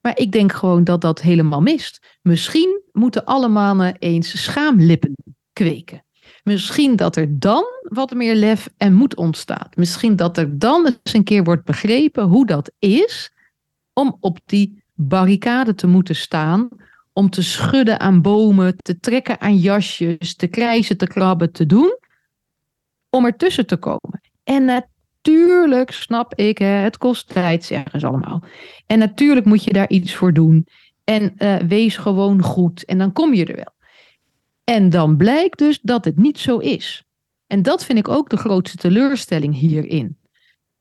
Maar 0.00 0.18
ik 0.18 0.32
denk 0.32 0.52
gewoon 0.52 0.84
dat 0.84 1.00
dat 1.00 1.20
helemaal 1.20 1.60
mist. 1.60 2.18
Misschien 2.22 2.82
moeten 2.92 3.24
alle 3.24 3.48
mannen 3.48 3.96
eens 3.98 4.42
schaamlippen 4.42 5.14
kweken. 5.52 6.04
Misschien 6.42 6.96
dat 6.96 7.16
er 7.16 7.38
dan 7.38 7.64
wat 7.82 8.14
meer 8.14 8.34
lef 8.34 8.68
en 8.76 8.94
moed 8.94 9.16
ontstaat. 9.16 9.76
Misschien 9.76 10.16
dat 10.16 10.36
er 10.36 10.58
dan 10.58 10.86
eens 10.86 11.14
een 11.14 11.24
keer 11.24 11.44
wordt 11.44 11.64
begrepen 11.64 12.24
hoe 12.24 12.46
dat 12.46 12.72
is 12.78 13.32
om 13.92 14.16
op 14.20 14.38
die 14.44 14.82
barricade 14.94 15.74
te 15.74 15.86
moeten 15.86 16.16
staan, 16.16 16.68
om 17.12 17.30
te 17.30 17.42
schudden 17.42 18.00
aan 18.00 18.22
bomen, 18.22 18.76
te 18.76 19.00
trekken 19.00 19.40
aan 19.40 19.56
jasjes, 19.56 20.36
te 20.36 20.46
krijzen, 20.46 20.96
te 20.96 21.06
krabben, 21.06 21.52
te 21.52 21.66
doen, 21.66 21.98
om 23.10 23.24
ertussen 23.24 23.66
te 23.66 23.76
komen. 23.76 24.20
En 24.44 24.64
natuurlijk 24.64 25.90
snap 25.90 26.34
ik, 26.34 26.58
het 26.58 26.98
kost 26.98 27.28
tijd, 27.28 27.64
zeggen 27.64 28.00
ze 28.00 28.06
allemaal. 28.06 28.42
En 28.86 28.98
natuurlijk 28.98 29.46
moet 29.46 29.64
je 29.64 29.72
daar 29.72 29.88
iets 29.88 30.14
voor 30.14 30.32
doen. 30.32 30.66
En 31.04 31.34
uh, 31.38 31.56
wees 31.56 31.96
gewoon 31.96 32.42
goed 32.42 32.84
en 32.84 32.98
dan 32.98 33.12
kom 33.12 33.34
je 33.34 33.44
er 33.44 33.56
wel. 33.56 33.72
En 34.64 34.90
dan 34.90 35.16
blijkt 35.16 35.58
dus 35.58 35.80
dat 35.80 36.04
het 36.04 36.16
niet 36.16 36.38
zo 36.38 36.58
is. 36.58 37.04
En 37.46 37.62
dat 37.62 37.84
vind 37.84 37.98
ik 37.98 38.08
ook 38.08 38.30
de 38.30 38.36
grootste 38.36 38.76
teleurstelling 38.76 39.54
hierin 39.54 40.18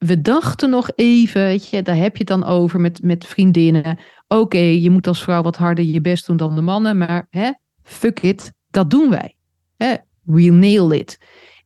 we 0.05 0.21
dachten 0.21 0.69
nog 0.69 0.89
even, 0.95 1.41
weet 1.41 1.69
je, 1.69 1.81
daar 1.81 1.95
heb 1.95 2.11
je 2.11 2.17
het 2.17 2.27
dan 2.27 2.43
over 2.43 2.79
met, 2.79 3.03
met 3.03 3.25
vriendinnen. 3.25 3.99
Oké, 4.27 4.57
je 4.57 4.89
moet 4.89 5.07
als 5.07 5.23
vrouw 5.23 5.41
wat 5.41 5.55
harder 5.55 5.85
je 5.85 6.01
best 6.01 6.27
doen 6.27 6.37
dan 6.37 6.55
de 6.55 6.61
mannen, 6.61 6.97
maar 6.97 7.27
hè, 7.29 7.51
fuck 7.83 8.19
it, 8.19 8.53
dat 8.69 8.89
doen 8.89 9.09
wij. 9.09 9.35
Hè, 9.77 9.95
we 10.23 10.51
nail 10.51 10.91
it. 10.91 11.17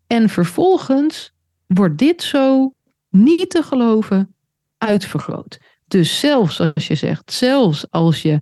En 0.08 0.30
vervolgens 0.30 1.34
wordt 1.68 1.98
dit 1.98 2.24
zo 2.24 2.74
niet 3.10 3.50
te 3.50 3.64
geloven 3.64 4.36
uitvergroot. 4.78 5.60
Dus 5.86 6.20
zelfs 6.20 6.60
als 6.60 6.88
je 6.88 6.96
zegt, 6.96 7.32
zelfs 7.32 7.92
als 7.92 8.22
je 8.22 8.42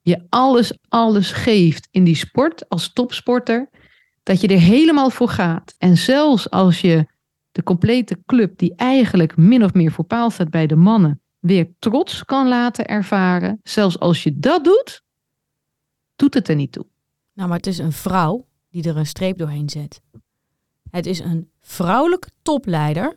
je 0.00 0.26
alles, 0.28 0.78
alles 0.88 1.32
geeft 1.32 1.88
in 1.90 2.04
die 2.04 2.16
sport 2.16 2.68
als 2.68 2.92
topsporter, 2.92 3.68
dat 4.22 4.40
je 4.40 4.48
er 4.48 4.58
helemaal 4.58 5.10
voor 5.10 5.28
gaat. 5.28 5.74
En 5.78 5.96
zelfs 5.96 6.50
als 6.50 6.80
je 6.80 7.06
de 7.52 7.62
complete 7.62 8.22
club, 8.26 8.58
die 8.58 8.74
eigenlijk 8.76 9.36
min 9.36 9.64
of 9.64 9.74
meer 9.74 9.92
voor 9.92 10.04
paal 10.04 10.30
staat 10.30 10.50
bij 10.50 10.66
de 10.66 10.76
mannen, 10.76 11.20
weer 11.38 11.68
trots 11.78 12.24
kan 12.24 12.48
laten 12.48 12.86
ervaren, 12.86 13.60
zelfs 13.62 13.98
als 13.98 14.22
je 14.22 14.38
dat 14.38 14.64
doet, 14.64 15.02
doet 16.16 16.34
het 16.34 16.48
er 16.48 16.56
niet 16.56 16.72
toe. 16.72 16.86
Nou, 17.32 17.48
maar 17.48 17.56
het 17.56 17.66
is 17.66 17.78
een 17.78 17.92
vrouw 17.92 18.46
die 18.70 18.88
er 18.88 18.96
een 18.96 19.06
streep 19.06 19.38
doorheen 19.38 19.68
zet. 19.68 20.00
Het 20.90 21.06
is 21.06 21.18
een 21.18 21.51
vrouwelijke 21.72 22.28
topleider, 22.42 23.16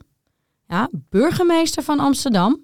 ja, 0.67 0.89
burgemeester 1.09 1.83
van 1.83 1.99
Amsterdam, 1.99 2.59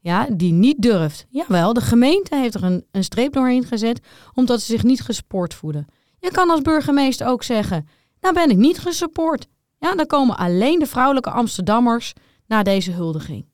ja, 0.00 0.26
die 0.32 0.52
niet 0.52 0.82
durft. 0.82 1.26
Jawel, 1.30 1.72
de 1.72 1.80
gemeente 1.80 2.36
heeft 2.36 2.54
er 2.54 2.62
een, 2.62 2.84
een 2.90 3.04
streep 3.04 3.32
doorheen 3.32 3.64
gezet 3.64 4.00
omdat 4.34 4.60
ze 4.60 4.66
zich 4.66 4.82
niet 4.82 5.00
gespoord 5.00 5.54
voelen. 5.54 5.86
Je 6.18 6.30
kan 6.30 6.50
als 6.50 6.62
burgemeester 6.62 7.26
ook 7.26 7.42
zeggen, 7.42 7.88
nou 8.20 8.34
ben 8.34 8.50
ik 8.50 8.56
niet 8.56 8.78
gesupport. 8.78 9.46
Ja, 9.78 9.94
dan 9.94 10.06
komen 10.06 10.36
alleen 10.36 10.78
de 10.78 10.86
vrouwelijke 10.86 11.30
Amsterdammers 11.30 12.12
naar 12.46 12.64
deze 12.64 12.92
huldiging. 12.92 13.44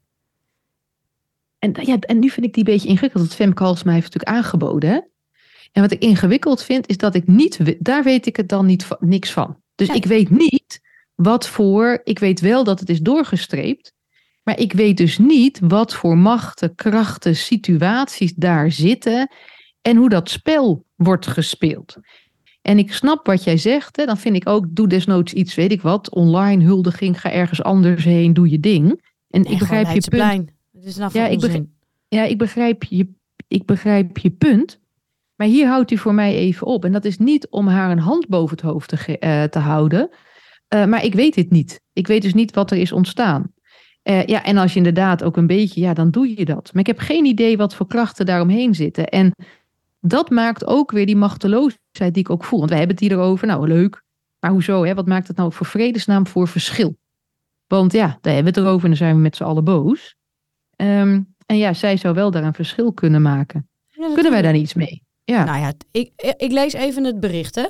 En, 1.59 1.75
ja, 1.81 1.99
en 1.99 2.19
nu 2.19 2.31
vind 2.31 2.47
ik 2.47 2.55
die 2.55 2.67
een 2.67 2.73
beetje 2.73 2.89
ingewikkeld. 2.89 3.23
Dat 3.23 3.35
Femke 3.35 3.63
Halsma 3.63 3.93
heeft 3.93 4.15
natuurlijk 4.15 4.37
aangeboden. 4.37 4.91
Hè? 4.91 5.01
En 5.73 5.83
wat 5.83 5.91
ik 5.91 6.01
ingewikkeld 6.01 6.63
vind, 6.63 6.89
is 6.89 6.97
dat 6.97 7.15
ik 7.15 7.27
niet, 7.27 7.77
daar 7.79 8.03
weet 8.03 8.27
ik 8.27 8.37
het 8.37 8.49
dan 8.49 8.67
niet, 8.67 8.89
niks 9.01 9.33
van. 9.33 9.57
Dus 9.75 9.89
ik 9.89 10.05
weet 10.05 10.31
niet 10.31 10.81
wat 11.17 11.49
voor, 11.49 12.01
ik 12.05 12.19
weet 12.19 12.41
wel 12.41 12.65
dat 12.65 12.81
het 12.81 12.89
is 12.89 13.01
doorgestreept, 13.01 13.93
maar 14.43 14.59
ik 14.59 14.73
weet 14.73 14.97
dus 14.97 15.19
niet 15.19 15.61
wat 15.63 15.95
voor 15.95 16.19
machten, 16.19 16.75
krachten, 16.75 17.37
situaties 17.37 18.35
daar 18.35 18.73
zitten 18.73 19.31
en 19.83 19.97
hoe 19.97 20.09
dat 20.09 20.31
spel 20.31 20.85
wordt 20.95 21.27
gespeeld. 21.27 21.97
En 22.63 22.79
ik 22.79 22.93
snap 22.93 23.27
wat 23.27 23.45
jij 23.45 23.57
zegt, 23.57 23.97
hè, 23.97 24.05
dan 24.05 24.17
vind 24.17 24.37
ik 24.37 24.49
ook, 24.49 24.67
doe 24.69 24.89
desnoods 24.89 25.33
iets, 25.33 25.55
weet 25.55 25.73
ik 25.73 25.83
wat, 25.83 26.11
online 26.11 26.65
huldiging, 26.65 27.21
ga 27.21 27.33
ergens 27.33 27.63
anders 27.63 28.05
heen, 28.05 28.33
doe 28.33 28.51
je 28.51 28.61
ding. 28.61 29.03
En 29.31 29.45
ik 29.45 29.59
begrijp 29.59 29.91
je 29.91 30.11
punt. 30.11 30.51
Het 30.73 30.85
is 30.85 30.97
nou 30.97 31.11
ja, 31.15 31.27
ik 31.27 31.41
begrijp, 31.41 31.67
ja, 32.09 32.25
ik 32.25 32.39
begrijp, 32.39 32.85
je, 32.85 33.09
ik 33.49 33.67
begrijp 33.67 34.19
je 34.19 34.31
punt. 34.31 34.81
Maar 35.37 35.47
hier 35.47 35.67
houdt 35.67 35.91
hij 35.91 35.99
voor 35.99 36.15
mij 36.15 36.35
even 36.35 36.67
op. 36.67 36.85
En 36.85 36.93
dat 36.93 37.05
is 37.05 37.19
niet 37.19 37.49
om 37.49 37.69
haar 37.69 37.91
een 37.91 37.99
hand 37.99 38.29
boven 38.29 38.57
het 38.57 38.67
hoofd 38.67 38.89
te, 38.89 39.17
uh, 39.21 39.43
te 39.43 39.59
houden. 39.59 40.11
Uh, 40.75 40.85
maar 40.85 41.05
ik 41.05 41.15
weet 41.15 41.35
dit 41.35 41.51
niet. 41.51 41.81
Ik 41.93 42.07
weet 42.07 42.23
dus 42.23 42.35
niet 42.35 42.55
wat 42.55 42.71
er 42.71 42.77
is 42.77 42.93
ontstaan. 42.93 43.53
Uh, 44.03 44.25
ja, 44.25 44.45
en 44.45 44.57
als 44.57 44.73
je 44.73 44.77
inderdaad 44.77 45.23
ook 45.23 45.37
een 45.37 45.47
beetje, 45.47 45.81
ja, 45.81 45.95
dan 45.95 46.11
doe 46.11 46.37
je 46.37 46.45
dat. 46.45 46.71
Maar 46.73 46.81
ik 46.81 46.87
heb 46.87 46.99
geen 46.99 47.25
idee 47.25 47.57
wat 47.57 47.75
voor 47.75 47.87
krachten 47.87 48.27
daaromheen 48.27 48.75
zitten. 48.75 49.09
En 49.09 49.33
dat 50.01 50.31
maakt 50.31 50.67
ook 50.67 50.91
weer 50.91 51.07
die 51.07 51.17
machteloosheid 51.17 52.15
die 52.15 52.23
ik 52.23 52.31
ook 52.31 52.45
voel. 52.45 52.59
Want 52.59 52.71
wij 52.71 52.79
hebben 52.79 52.97
het 52.97 53.07
hier 53.07 53.19
erover, 53.19 53.47
nou 53.47 53.69
leuk. 53.69 54.03
Maar 54.41 54.51
hoezo, 54.51 54.85
hè? 54.85 54.95
wat 54.95 55.07
maakt 55.07 55.29
het 55.29 55.37
nou 55.37 55.53
voor 55.53 55.67
vredesnaam 55.67 56.27
voor 56.27 56.49
verschil? 56.49 56.97
Want 57.67 57.93
ja, 57.93 58.19
daar 58.21 58.35
hebben 58.35 58.53
we 58.53 58.59
het 58.59 58.69
erover 58.69 58.83
en 58.83 58.89
dan 58.89 58.97
zijn 58.97 59.15
we 59.15 59.21
met 59.21 59.37
z'n 59.37 59.45
allen 59.45 59.65
boos. 59.65 60.17
Um, 60.77 61.35
en 61.47 61.57
ja, 61.57 61.73
zij 61.73 61.97
zou 61.97 62.15
wel 62.15 62.31
daar 62.31 62.45
een 62.45 62.55
verschil 62.55 62.93
kunnen 62.93 63.23
maken. 63.23 63.69
kunnen 64.15 64.33
wij 64.33 64.43
daar 64.43 64.57
iets 64.57 64.75
mee? 64.75 65.03
Ja. 65.25 65.45
Nou 65.45 65.59
ja, 65.59 65.73
ik, 65.91 66.13
ik 66.37 66.53
lees 66.53 66.73
even 66.73 67.05
het 67.05 67.21
bericht, 67.21 67.55
hè. 67.55 67.67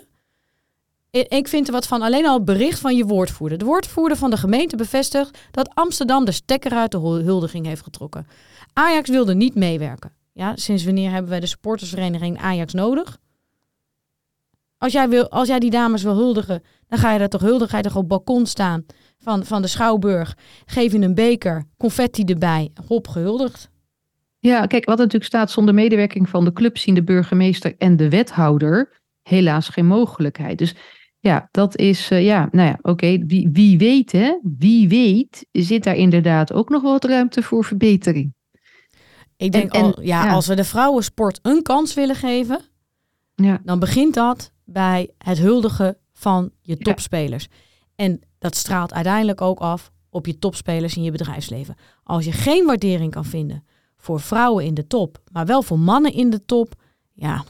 Ik 1.11 1.49
vind 1.49 1.67
er 1.67 1.73
wat 1.73 1.87
van 1.87 2.03
alleen 2.03 2.27
al 2.27 2.35
het 2.35 2.45
bericht 2.45 2.81
van 2.81 2.97
je 2.97 3.05
woordvoerder. 3.05 3.59
De 3.59 3.65
woordvoerder 3.65 4.17
van 4.17 4.31
de 4.31 4.37
gemeente 4.37 4.77
bevestigt 4.77 5.39
dat 5.51 5.75
Amsterdam 5.75 6.25
de 6.25 6.33
stekker 6.33 6.73
uit 6.73 6.91
de 6.91 6.99
huldiging 6.99 7.67
heeft 7.67 7.83
getrokken. 7.83 8.27
Ajax 8.73 9.09
wilde 9.09 9.35
niet 9.35 9.55
meewerken. 9.55 10.13
Ja, 10.33 10.57
sinds 10.57 10.85
wanneer 10.85 11.11
hebben 11.11 11.31
wij 11.31 11.41
de 11.41 11.47
supportersvereniging 11.47 12.39
Ajax 12.39 12.73
nodig? 12.73 13.19
Als 14.79 14.93
jij, 14.93 15.09
wil, 15.09 15.31
als 15.31 15.49
jij 15.49 15.59
die 15.59 15.71
dames 15.71 16.03
wil 16.03 16.15
huldigen, 16.15 16.63
dan 16.89 16.99
ga 16.99 17.13
je 17.13 17.19
dat 17.19 17.31
toch 17.31 17.41
huldigen. 17.41 17.97
Op 17.97 18.09
balkon 18.09 18.47
staan 18.47 18.85
van, 19.19 19.45
van 19.45 19.63
de 19.63 19.69
Schouwburg. 19.69 20.37
Geef 20.67 20.93
je 20.93 20.99
een 20.99 21.15
beker, 21.15 21.65
confetti 21.77 22.25
erbij, 22.25 22.71
hop, 22.87 23.09
gehuldigd. 23.09 23.71
Ja, 24.39 24.67
kijk, 24.67 24.85
wat 24.85 24.99
natuurlijk 24.99 25.25
staat 25.25 25.51
zonder 25.51 25.75
medewerking 25.75 26.29
van 26.29 26.45
de 26.45 26.53
club 26.53 26.79
zien 26.79 26.95
de 26.95 27.03
burgemeester 27.03 27.75
en 27.79 27.97
de 27.97 28.09
wethouder 28.09 29.05
helaas 29.29 29.69
geen 29.69 29.87
mogelijkheid. 29.87 30.59
Dus 30.59 30.75
ja, 31.19 31.49
dat 31.51 31.77
is, 31.77 32.11
uh, 32.11 32.25
ja, 32.25 32.49
nou 32.51 32.69
ja, 32.69 32.79
oké, 32.83 33.25
wie, 33.27 33.49
wie 33.53 33.79
weet 33.79 34.13
hè, 34.13 34.39
wie 34.43 34.89
weet 34.89 35.47
zit 35.53 35.85
daar 35.85 35.97
inderdaad 35.97 36.53
ook 36.53 36.69
nog 36.69 36.83
wat 36.83 37.05
ruimte 37.05 37.43
voor 37.43 37.65
verbetering. 37.65 38.35
Ik 39.37 39.53
denk, 39.53 39.73
en, 39.73 39.83
al, 39.83 40.03
ja, 40.03 40.33
als 40.33 40.47
we 40.47 40.55
de 40.55 40.65
vrouwensport 40.65 41.39
een 41.43 41.63
kans 41.63 41.95
willen 41.95 42.17
geven, 42.17 42.61
ja. 43.35 43.61
dan 43.65 43.79
begint 43.79 44.15
dat 44.15 44.53
bij 44.65 45.11
het 45.19 45.39
huldigen 45.39 45.97
van 46.13 46.51
je 46.63 46.77
topspelers. 46.77 47.49
En 47.95 48.21
dat 48.39 48.57
straalt 48.57 48.93
uiteindelijk 48.93 49.41
ook 49.41 49.59
af 49.59 49.93
op 50.11 50.27
je 50.27 50.39
topspelers 50.39 50.97
in 50.97 51.03
je 51.03 51.11
bedrijfsleven. 51.11 51.77
Als 52.03 52.25
je 52.25 52.33
geen 52.33 52.67
waardering 52.67 53.11
kan 53.11 53.25
vinden 53.25 53.65
voor 53.97 54.21
vrouwen 54.21 54.65
in 54.65 54.75
de 54.75 54.87
top, 54.87 55.19
maar 55.33 55.47
wel 55.47 55.63
voor 55.63 55.79
mannen 55.79 56.13
in 56.13 56.31
de 56.31 56.45
top, 56.45 56.75
ja, 57.13 57.45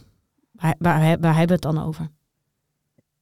waar, 0.59 0.75
waar, 0.79 1.01
waar 1.21 1.37
hebben 1.37 1.61
we 1.61 1.69
het 1.69 1.75
dan 1.75 1.83
over? 1.85 2.09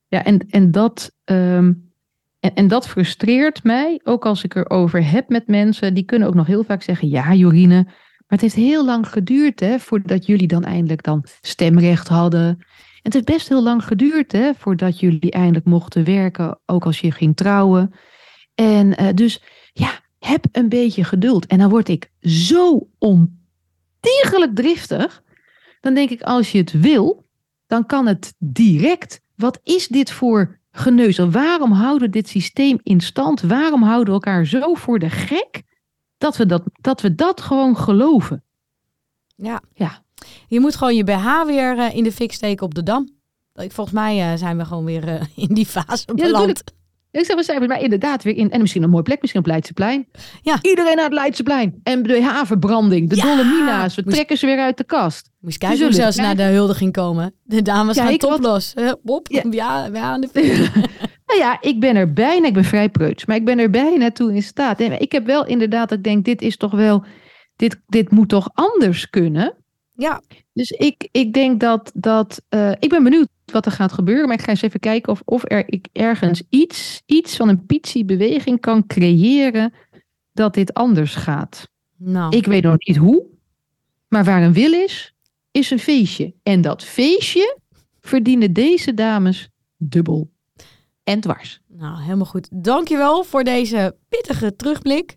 Ja, 0.08 0.24
en, 0.24 0.46
en, 0.50 0.70
dat, 0.70 1.12
um, 1.24 1.92
en, 2.40 2.68
dat 2.68 2.88
frustreert 2.88 3.64
mij, 3.64 4.00
ook 4.04 4.26
als 4.26 4.44
ik 4.44 4.54
erover 4.54 5.10
heb 5.10 5.28
met 5.28 5.46
mensen. 5.46 5.94
Die 5.94 6.04
kunnen 6.04 6.28
ook 6.28 6.34
nog 6.34 6.46
heel 6.46 6.64
vaak 6.64 6.82
zeggen, 6.82 7.08
ja 7.08 7.34
Jorine, 7.34 7.82
maar 7.84 8.38
het 8.38 8.40
heeft 8.40 8.54
heel 8.54 8.84
lang 8.84 9.08
geduurd 9.08 9.60
hè, 9.60 9.78
voordat 9.78 10.26
jullie 10.26 10.46
dan 10.46 10.64
eindelijk 10.64 11.02
dan 11.02 11.24
stemrecht 11.40 12.08
hadden. 12.08 12.46
En 12.48 12.56
het 13.02 13.12
heeft 13.12 13.26
best 13.26 13.48
heel 13.48 13.62
lang 13.62 13.84
geduurd 13.84 14.32
hè, 14.32 14.50
voordat 14.54 15.00
jullie 15.00 15.30
eindelijk 15.30 15.64
mochten 15.64 16.04
werken, 16.04 16.58
ook 16.66 16.84
als 16.84 17.00
je 17.00 17.10
ging 17.10 17.36
trouwen. 17.36 17.94
En 18.54 19.02
uh, 19.02 19.08
dus 19.14 19.42
ja, 19.72 19.90
heb 20.18 20.46
een 20.52 20.68
beetje 20.68 21.04
geduld. 21.04 21.46
En 21.46 21.58
dan 21.58 21.70
word 21.70 21.88
ik 21.88 22.10
zo 22.20 22.88
ontiegelijk 22.98 24.54
driftig. 24.54 25.22
Dan 25.80 25.94
denk 25.94 26.10
ik, 26.10 26.22
als 26.22 26.52
je 26.52 26.58
het 26.58 26.80
wil, 26.80 27.23
dan 27.66 27.86
kan 27.86 28.06
het 28.06 28.34
direct. 28.38 29.20
Wat 29.36 29.60
is 29.62 29.88
dit 29.88 30.10
voor 30.10 30.58
geneuzel? 30.70 31.30
Waarom 31.30 31.72
houden 31.72 32.06
we 32.06 32.08
dit 32.08 32.28
systeem 32.28 32.78
in 32.82 33.00
stand? 33.00 33.40
Waarom 33.40 33.82
houden 33.82 34.06
we 34.06 34.12
elkaar 34.12 34.44
zo 34.44 34.74
voor 34.74 34.98
de 34.98 35.10
gek 35.10 35.62
dat 36.18 36.36
we 36.36 36.46
dat, 36.46 36.62
dat, 36.80 37.00
we 37.00 37.14
dat 37.14 37.40
gewoon 37.40 37.76
geloven? 37.76 38.44
Ja. 39.36 39.60
ja. 39.74 40.02
Je 40.48 40.60
moet 40.60 40.76
gewoon 40.76 40.96
je 40.96 41.04
BH 41.04 41.44
weer 41.46 41.76
uh, 41.76 41.94
in 41.96 42.04
de 42.04 42.12
fik 42.12 42.32
steken 42.32 42.66
op 42.66 42.74
de 42.74 42.82
dam. 42.82 43.08
Volgens 43.54 43.90
mij 43.90 44.32
uh, 44.32 44.38
zijn 44.38 44.56
we 44.56 44.64
gewoon 44.64 44.84
weer 44.84 45.08
uh, 45.08 45.22
in 45.48 45.54
die 45.54 45.66
fase 45.66 46.14
beland. 46.14 46.62
Ja, 46.64 46.72
ik 47.20 47.24
zeg, 47.24 47.36
we 47.36 47.42
zijn 47.42 47.66
maar 47.66 47.82
inderdaad 47.82 48.22
weer 48.22 48.36
in. 48.36 48.50
En 48.50 48.60
misschien 48.60 48.82
een 48.82 48.90
mooie 48.90 49.02
plek, 49.02 49.20
misschien 49.20 49.40
op 49.40 49.46
Leidseplein. 49.46 50.06
Ja. 50.42 50.58
Iedereen 50.60 50.96
naar 50.96 51.04
het 51.04 51.14
Leidseplein. 51.14 51.80
En 51.82 52.02
de 52.02 52.22
havenbranding, 52.22 53.10
de 53.10 53.16
ja. 53.16 53.22
Dolomina's. 53.22 53.94
We 53.94 54.04
trekken 54.04 54.38
ze 54.38 54.46
weer 54.46 54.58
uit 54.58 54.76
de 54.76 54.84
kast. 54.84 55.30
Moest 55.40 55.58
kijken 55.58 55.84
hoe 55.84 55.92
zelfs 55.92 56.16
naar 56.16 56.36
de 56.36 56.42
huldiging 56.42 56.92
komen. 56.92 57.34
De 57.42 57.62
dames 57.62 57.96
ja, 57.96 58.06
gaan 58.06 58.16
toplos. 58.16 58.74
Bob, 59.02 59.28
ja. 59.28 59.42
ja, 59.50 59.90
we 59.90 59.98
aan 59.98 60.20
de 60.20 60.28
Nou 61.26 61.40
ja, 61.40 61.58
ik 61.60 61.80
ben 61.80 61.96
er 61.96 62.12
bijna, 62.12 62.46
ik 62.46 62.52
ben 62.52 62.64
vrij 62.64 62.88
preuts, 62.88 63.24
maar 63.24 63.36
ik 63.36 63.44
ben 63.44 63.58
er 63.58 63.70
bijna 63.70 64.10
toe 64.10 64.34
in 64.34 64.42
staat. 64.42 64.80
En 64.80 65.00
ik 65.00 65.12
heb 65.12 65.26
wel 65.26 65.46
inderdaad, 65.46 65.92
ik 65.92 66.04
denk, 66.04 66.24
dit 66.24 66.42
is 66.42 66.56
toch 66.56 66.72
wel, 66.72 67.04
dit, 67.56 67.80
dit 67.86 68.10
moet 68.10 68.28
toch 68.28 68.50
anders 68.54 69.10
kunnen. 69.10 69.63
Ja. 69.96 70.22
Dus 70.52 70.70
ik, 70.70 71.08
ik 71.10 71.32
denk 71.32 71.60
dat, 71.60 71.92
dat 71.94 72.42
uh, 72.50 72.70
ik 72.70 72.88
ben 72.88 73.02
benieuwd 73.02 73.28
wat 73.44 73.66
er 73.66 73.72
gaat 73.72 73.92
gebeuren. 73.92 74.26
Maar 74.26 74.36
ik 74.36 74.42
ga 74.42 74.50
eens 74.50 74.62
even 74.62 74.80
kijken 74.80 75.12
of, 75.12 75.22
of 75.24 75.42
er 75.44 75.72
ik 75.72 75.88
ergens 75.92 76.42
iets, 76.48 77.02
iets 77.06 77.36
van 77.36 77.48
een 77.48 77.66
pitchy-beweging 77.66 78.60
kan 78.60 78.86
creëren 78.86 79.72
dat 80.32 80.54
dit 80.54 80.74
anders 80.74 81.14
gaat. 81.14 81.68
Nou. 81.96 82.36
Ik 82.36 82.46
weet 82.46 82.62
nog 82.62 82.76
niet 82.78 82.96
hoe, 82.96 83.26
maar 84.08 84.24
waar 84.24 84.42
een 84.42 84.52
wil 84.52 84.72
is, 84.72 85.14
is 85.50 85.70
een 85.70 85.78
feestje. 85.78 86.34
En 86.42 86.60
dat 86.60 86.84
feestje 86.84 87.58
verdienen 88.00 88.52
deze 88.52 88.94
dames 88.94 89.48
dubbel 89.76 90.30
en 91.02 91.20
dwars. 91.20 91.60
Nou, 91.68 92.02
helemaal 92.02 92.26
goed. 92.26 92.48
Dankjewel 92.52 93.24
voor 93.24 93.44
deze 93.44 93.96
pittige 94.08 94.56
terugblik. 94.56 95.16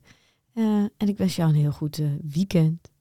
Uh, 0.54 0.64
en 0.98 1.08
ik 1.08 1.18
wens 1.18 1.36
jou 1.36 1.50
een 1.50 1.56
heel 1.56 1.72
goed 1.72 2.00
uh, 2.00 2.08
weekend. 2.34 2.92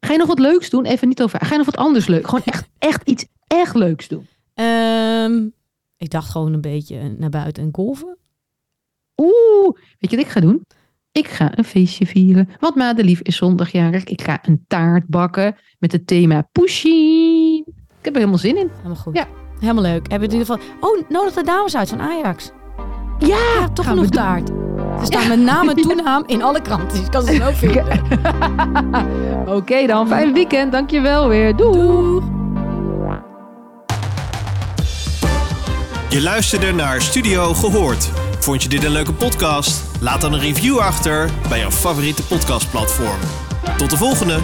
Ga 0.00 0.12
je 0.12 0.18
nog 0.18 0.26
wat 0.26 0.38
leuks 0.38 0.70
doen? 0.70 0.84
Even 0.84 1.08
niet 1.08 1.22
over. 1.22 1.40
Ga 1.40 1.50
je 1.50 1.56
nog 1.56 1.66
wat 1.66 1.76
anders 1.76 2.06
leuk? 2.06 2.24
Gewoon 2.24 2.44
echt, 2.44 2.68
echt 2.78 3.08
iets 3.08 3.26
echt 3.46 3.74
leuks 3.74 4.08
doen. 4.08 4.26
Um, 4.54 5.52
ik 5.96 6.10
dacht 6.10 6.30
gewoon 6.30 6.52
een 6.52 6.60
beetje 6.60 7.14
naar 7.18 7.30
buiten 7.30 7.62
en 7.62 7.68
golven. 7.72 8.18
Oeh, 9.16 9.76
weet 9.98 10.10
je 10.10 10.16
wat 10.16 10.24
ik 10.26 10.30
ga 10.32 10.40
doen? 10.40 10.66
Ik 11.12 11.28
ga 11.28 11.58
een 11.58 11.64
feestje 11.64 12.06
vieren. 12.06 12.48
Want 12.60 12.74
Madelief 12.74 13.20
is 13.20 13.36
zondagjarig. 13.36 14.04
Ik 14.04 14.22
ga 14.22 14.38
een 14.42 14.64
taart 14.66 15.06
bakken 15.06 15.56
met 15.78 15.92
het 15.92 16.06
thema 16.06 16.48
Pushy. 16.52 17.62
Ik 17.66 18.04
heb 18.04 18.12
er 18.12 18.18
helemaal 18.18 18.38
zin 18.38 18.56
in. 18.56 18.70
Helemaal 18.76 18.96
goed. 18.96 19.16
Ja. 19.16 19.26
Helemaal 19.60 19.82
leuk. 19.82 20.10
Hebben 20.10 20.28
we 20.28 20.34
in 20.34 20.40
ieder 20.40 20.56
geval... 20.56 20.90
Oh, 20.90 21.08
nodig 21.08 21.34
de 21.34 21.42
dames 21.42 21.76
uit 21.76 21.88
van 21.88 22.00
Ajax. 22.00 22.50
Ja, 23.18 23.26
ja 23.26 23.68
toch 23.68 23.86
genoeg 23.86 24.08
taart. 24.08 24.48
Ze 24.98 25.04
staan 25.04 25.28
met 25.28 25.38
naam 25.38 25.68
en 25.70 25.76
toenaam 25.76 26.22
in 26.26 26.42
alle 26.42 26.62
kranten. 26.62 26.88
Dus 26.88 27.06
ik 27.06 27.10
kan 27.10 27.22
ze 27.22 27.34
zo 27.34 27.50
vinden. 27.50 27.86
Oké 29.48 29.86
dan, 29.86 30.08
fijn 30.08 30.32
weekend. 30.32 30.72
Dankjewel 30.72 31.28
weer. 31.28 31.56
Doeg. 31.56 32.22
Je 36.08 36.22
luisterde 36.22 36.72
naar 36.72 37.02
Studio 37.02 37.54
Gehoord. 37.54 38.10
Vond 38.38 38.62
je 38.62 38.68
dit 38.68 38.84
een 38.84 38.90
leuke 38.90 39.12
podcast? 39.12 39.82
Laat 40.00 40.20
dan 40.20 40.32
een 40.32 40.40
review 40.40 40.78
achter 40.78 41.30
bij 41.48 41.58
jouw 41.58 41.70
favoriete 41.70 42.22
podcastplatform. 42.22 43.18
Tot 43.76 43.90
de 43.90 43.96
volgende! 43.96 44.38